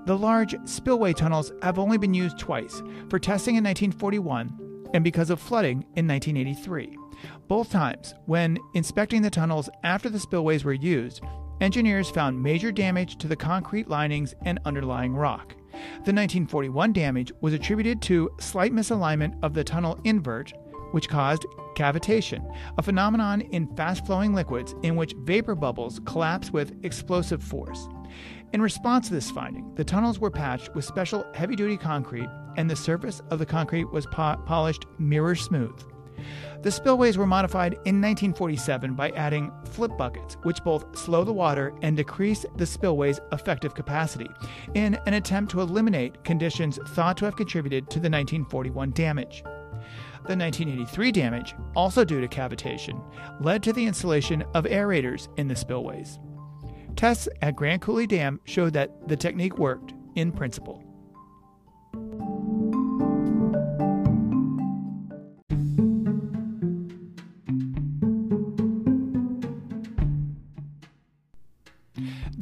[0.07, 5.31] The large spillway tunnels have only been used twice for testing in 1941 and because
[5.31, 6.97] of flooding in 1983.
[7.49, 11.23] Both times, when inspecting the tunnels after the spillways were used,
[11.61, 15.55] engineers found major damage to the concrete linings and underlying rock.
[15.73, 20.53] The 1941 damage was attributed to slight misalignment of the tunnel invert,
[20.93, 22.43] which caused cavitation,
[22.79, 27.89] a phenomenon in fast flowing liquids in which vapor bubbles collapse with explosive force.
[28.53, 32.69] In response to this finding, the tunnels were patched with special heavy duty concrete and
[32.69, 35.79] the surface of the concrete was po- polished mirror smooth.
[36.63, 41.75] The spillways were modified in 1947 by adding flip buckets, which both slow the water
[41.83, 44.29] and decrease the spillway's effective capacity,
[44.75, 49.43] in an attempt to eliminate conditions thought to have contributed to the 1941 damage.
[50.27, 53.01] The 1983 damage, also due to cavitation,
[53.41, 56.19] led to the installation of aerators in the spillways.
[56.97, 60.83] Tests at Grand Coulee Dam showed that the technique worked in principle.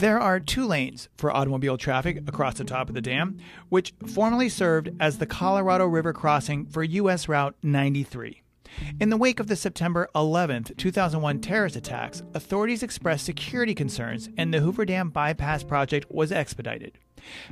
[0.05, 3.39] There are two lanes for automobile traffic across the top of the dam,
[3.71, 7.27] which formerly served as the Colorado River crossing for U.S.
[7.27, 8.43] Route 93.
[9.01, 14.53] In the wake of the September 11, 2001 terrorist attacks, authorities expressed security concerns and
[14.53, 16.99] the Hoover Dam bypass project was expedited.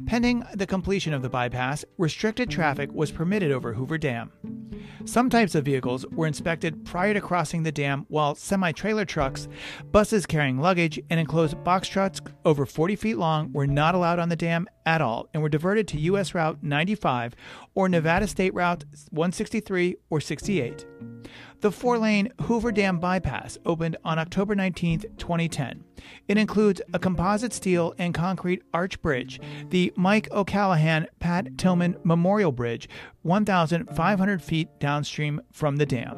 [0.07, 4.33] Pending the completion of the bypass, restricted traffic was permitted over Hoover Dam.
[5.05, 9.49] Some types of vehicles were inspected prior to crossing the dam, while semi trailer trucks,
[9.91, 14.29] buses carrying luggage, and enclosed box trucks over 40 feet long were not allowed on
[14.29, 16.35] the dam at all and were diverted to U.S.
[16.35, 17.35] Route 95
[17.75, 20.87] or Nevada State Route 163 or 68.
[21.61, 25.85] The four lane Hoover Dam bypass opened on October 19, 2010.
[26.28, 32.53] It includes a composite steel and concrete arch bridge, the Mike O'Callaghan Pat Tillman Memorial
[32.53, 32.89] Bridge,
[33.22, 36.16] 1,500 feet downstream from the dam.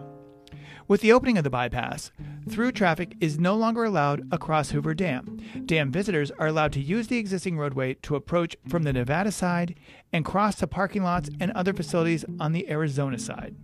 [0.86, 2.12] With the opening of the bypass,
[2.46, 5.40] through traffic is no longer allowed across Hoover Dam.
[5.64, 9.78] Dam visitors are allowed to use the existing roadway to approach from the Nevada side
[10.12, 13.56] and cross to parking lots and other facilities on the Arizona side.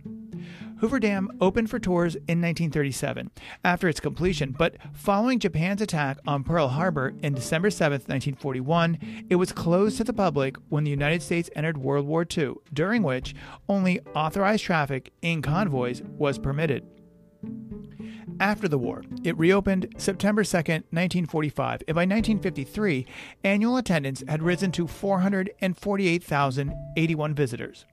[0.81, 3.29] Hoover Dam opened for tours in 1937
[3.63, 9.35] after its completion, but following Japan's attack on Pearl Harbor in December 7, 1941, it
[9.35, 13.35] was closed to the public when the United States entered World War II, during which
[13.69, 16.83] only authorized traffic in convoys was permitted.
[18.39, 23.05] After the war, it reopened September 2, 1945, and by 1953,
[23.43, 27.85] annual attendance had risen to 448,081 visitors.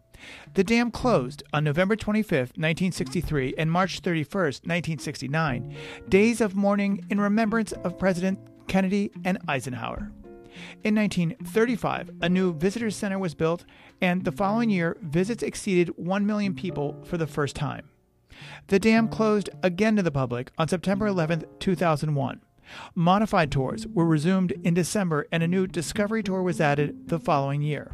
[0.55, 5.77] The dam closed on November 25, 1963 and March 31, 1969,
[6.09, 10.13] days of mourning in remembrance of President Kennedy and Eisenhower.
[10.83, 13.65] In 1935, a new visitor center was built,
[14.01, 17.89] and the following year, visits exceeded 1 million people for the first time.
[18.69, 22.41] The dam closed again to the public on September 11, 2001.
[22.95, 27.63] Modified tours were resumed in December, and a new Discovery tour was added the following
[27.63, 27.93] year.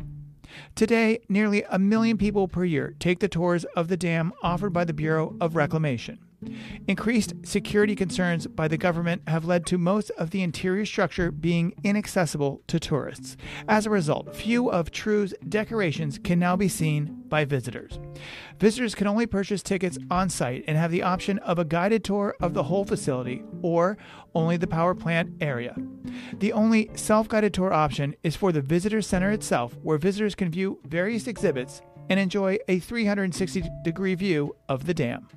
[0.74, 4.84] Today, nearly a million people per year take the tours of the dam offered by
[4.84, 6.18] the Bureau of Reclamation.
[6.86, 11.74] Increased security concerns by the government have led to most of the interior structure being
[11.82, 13.36] inaccessible to tourists.
[13.68, 17.98] As a result, few of True's decorations can now be seen by visitors.
[18.58, 22.34] Visitors can only purchase tickets on site and have the option of a guided tour
[22.40, 23.98] of the whole facility or
[24.34, 25.74] only the power plant area.
[26.38, 30.50] The only self guided tour option is for the visitor center itself, where visitors can
[30.50, 35.28] view various exhibits and enjoy a 360 degree view of the dam.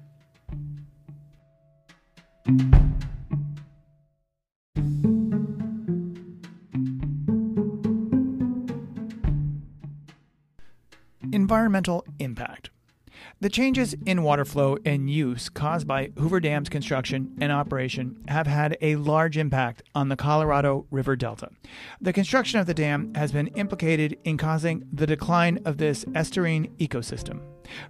[11.34, 12.70] Environmental impact.
[13.42, 18.48] The changes in water flow and use caused by Hoover Dam's construction and operation have
[18.48, 21.50] had a large impact on the Colorado River Delta.
[22.00, 26.70] The construction of the dam has been implicated in causing the decline of this estuarine
[26.78, 27.42] ecosystem.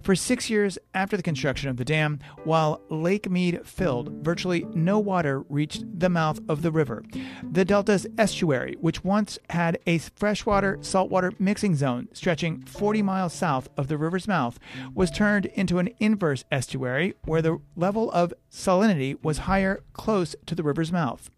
[0.02, 4.98] For six years after the construction of the dam, while Lake Mead filled, virtually no
[4.98, 7.04] water reached the mouth of the river.
[7.42, 13.68] The delta's estuary, which once had a freshwater saltwater mixing zone stretching 40 miles south
[13.76, 14.58] of the river's mouth,
[14.94, 20.54] was turned into an inverse estuary where the level of salinity was higher close to
[20.54, 21.30] the river's mouth.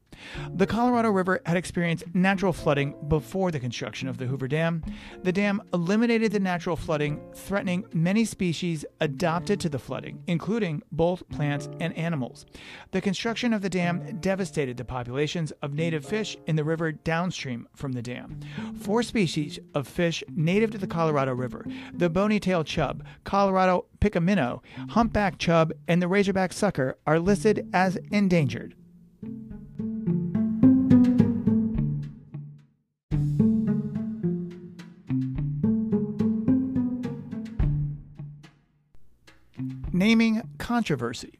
[0.54, 4.82] The Colorado River had experienced natural flooding before the construction of the Hoover Dam.
[5.22, 11.28] The dam eliminated the natural flooding, threatening many species adapted to the flooding, including both
[11.28, 12.46] plants and animals.
[12.90, 17.68] The construction of the dam devastated the populations of native fish in the river downstream
[17.74, 18.40] from the dam.
[18.80, 25.38] Four species of fish native to the Colorado River the bony chub, Colorado pikeminnow, humpback
[25.38, 28.74] chub, and the razorback sucker are listed as endangered.
[40.10, 41.38] Naming controversy.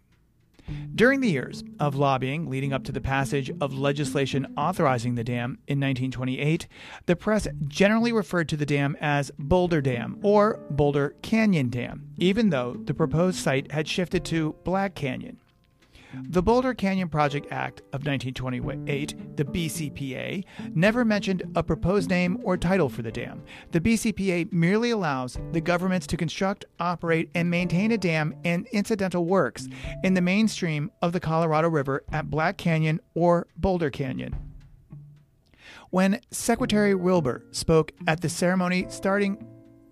[0.95, 5.59] During the years of lobbying leading up to the passage of legislation authorizing the dam
[5.67, 6.69] in 1928,
[7.07, 12.51] the press generally referred to the dam as Boulder Dam or Boulder Canyon Dam, even
[12.51, 15.39] though the proposed site had shifted to Black Canyon.
[16.15, 20.45] The Boulder Canyon Project Act of 1928, the BCPA,
[20.75, 23.43] never mentioned a proposed name or title for the dam.
[23.71, 29.25] The BCPA merely allows the governments to construct, operate, and maintain a dam and incidental
[29.25, 29.69] works
[30.03, 34.35] in the mainstream of the Colorado River at Black Canyon or Boulder Canyon.
[35.91, 39.45] When Secretary Wilbur spoke at the ceremony starting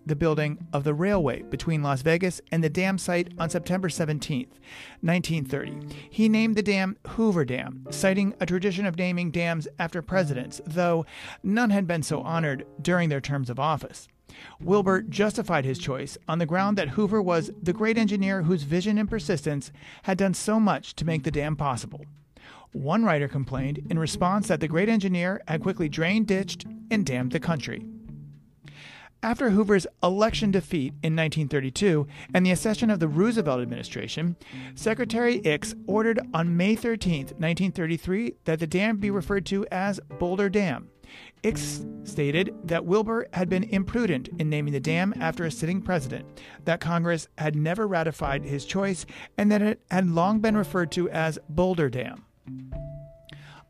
[0.08, 4.46] the building of the railway between Las Vegas and the dam site on September 17,
[5.00, 5.96] 1930.
[6.10, 11.06] He named the dam Hoover Dam, citing a tradition of naming dams after presidents, though
[11.42, 14.08] none had been so honored during their terms of office.
[14.60, 18.98] Wilbur justified his choice on the ground that Hoover was the great engineer whose vision
[18.98, 22.04] and persistence had done so much to make the dam possible.
[22.72, 27.32] One writer complained in response that the great engineer had quickly drained, ditched, and dammed
[27.32, 27.84] the country.
[29.22, 34.36] After Hoover's election defeat in 1932 and the accession of the Roosevelt administration,
[34.76, 40.48] Secretary Ickes ordered on May 13, 1933, that the dam be referred to as Boulder
[40.48, 40.88] Dam.
[41.42, 46.40] Ickes stated that Wilbur had been imprudent in naming the dam after a sitting president,
[46.64, 49.04] that Congress had never ratified his choice,
[49.36, 52.24] and that it had long been referred to as Boulder Dam.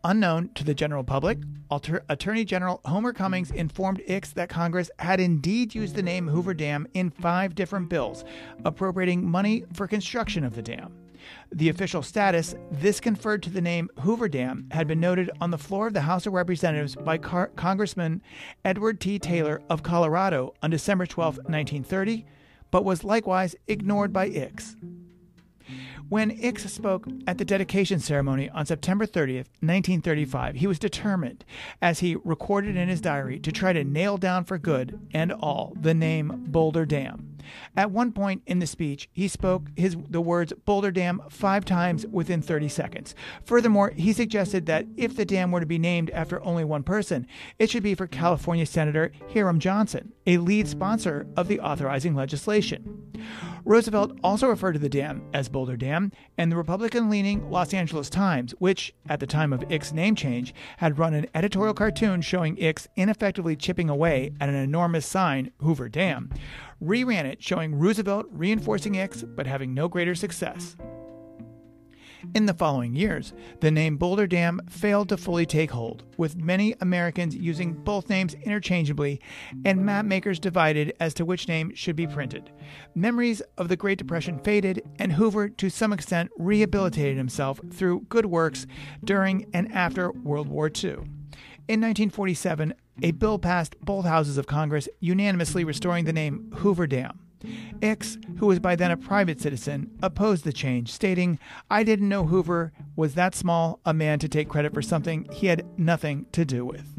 [0.04, 1.38] Unknown to the general public,
[1.70, 6.54] Alter- Attorney General Homer Cummings informed Ickes that Congress had indeed used the name Hoover
[6.54, 8.24] Dam in five different bills,
[8.64, 10.94] appropriating money for construction of the dam.
[11.52, 15.58] The official status this conferred to the name Hoover Dam had been noted on the
[15.58, 18.22] floor of the House of Representatives by Car- Congressman
[18.64, 19.18] Edward T.
[19.18, 22.24] Taylor of Colorado on December 12, 1930,
[22.70, 24.76] but was likewise ignored by Ickes.
[26.08, 31.44] When Ickes spoke at the dedication ceremony on September 30th, 1935, he was determined,
[31.82, 35.74] as he recorded in his diary, to try to nail down for good and all
[35.78, 37.36] the name Boulder Dam.
[37.76, 42.06] At one point in the speech, he spoke his the words Boulder Dam five times
[42.06, 43.14] within 30 seconds.
[43.44, 47.26] Furthermore, he suggested that if the dam were to be named after only one person,
[47.58, 53.02] it should be for California Senator Hiram Johnson, a lead sponsor of the authorizing legislation.
[53.64, 58.10] Roosevelt also referred to the dam as Boulder Dam, and the Republican leaning Los Angeles
[58.10, 62.56] Times, which, at the time of Ickes' name change, had run an editorial cartoon showing
[62.56, 66.30] Ickes ineffectively chipping away at an enormous sign, Hoover Dam,
[66.82, 70.76] reran it showing Roosevelt reinforcing Ickes but having no greater success.
[72.34, 76.74] In the following years, the name Boulder Dam failed to fully take hold, with many
[76.80, 79.20] Americans using both names interchangeably
[79.64, 82.50] and map makers divided as to which name should be printed.
[82.94, 88.26] Memories of the Great Depression faded, and Hoover, to some extent, rehabilitated himself through good
[88.26, 88.66] works
[89.04, 90.96] during and after World War II.
[91.68, 97.27] In 1947, a bill passed both houses of Congress unanimously restoring the name Hoover Dam.
[97.80, 101.38] Ickes, who was by then a private citizen, opposed the change, stating,
[101.70, 105.46] I didn't know Hoover was that small a man to take credit for something he
[105.46, 106.94] had nothing to do with.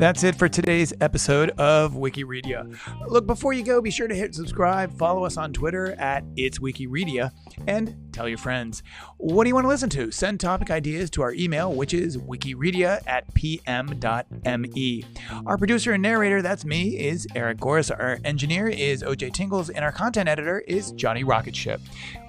[0.00, 2.74] That's it for today's episode of Wikiredia.
[3.06, 6.58] Look, before you go, be sure to hit subscribe, follow us on Twitter at It's
[6.58, 7.32] Wikiredia,
[7.66, 8.82] and tell your friends.
[9.16, 10.10] What do you want to listen to?
[10.10, 15.04] Send topic ideas to our email, which is wikiredia at pm.me.
[15.46, 17.90] Our producer and narrator, that's me, is Eric Goris.
[17.90, 21.80] Our engineer is OJ Tingles, and our content editor is Johnny Rocketship.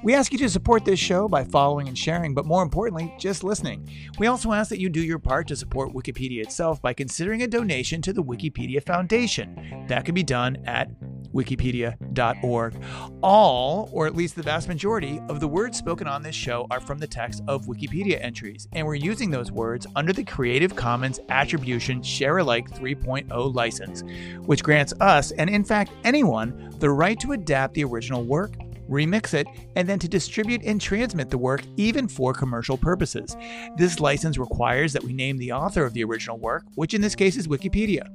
[0.03, 3.43] We ask you to support this show by following and sharing, but more importantly, just
[3.43, 3.87] listening.
[4.17, 7.47] We also ask that you do your part to support Wikipedia itself by considering a
[7.47, 9.85] donation to the Wikipedia Foundation.
[9.87, 10.89] That can be done at
[11.33, 12.75] wikipedia.org.
[13.21, 16.79] All, or at least the vast majority, of the words spoken on this show are
[16.79, 21.19] from the text of Wikipedia entries, and we're using those words under the Creative Commons
[21.29, 24.03] Attribution Share Alike 3.0 license,
[24.45, 28.53] which grants us, and in fact anyone, the right to adapt the original work
[28.91, 33.35] remix it, and then to distribute and transmit the work even for commercial purposes.
[33.77, 37.15] This license requires that we name the author of the original work, which in this
[37.15, 38.09] case is Wikipedia.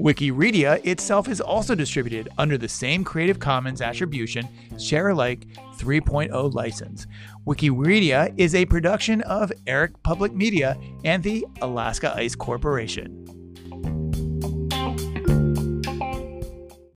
[0.00, 4.48] Wikiredia itself is also distributed under the same Creative Commons Attribution
[4.78, 5.46] Share Alike
[5.82, 7.06] 3.0 license.
[7.46, 13.41] Wikiredia is a production of Eric Public Media and the Alaska Ice Corporation.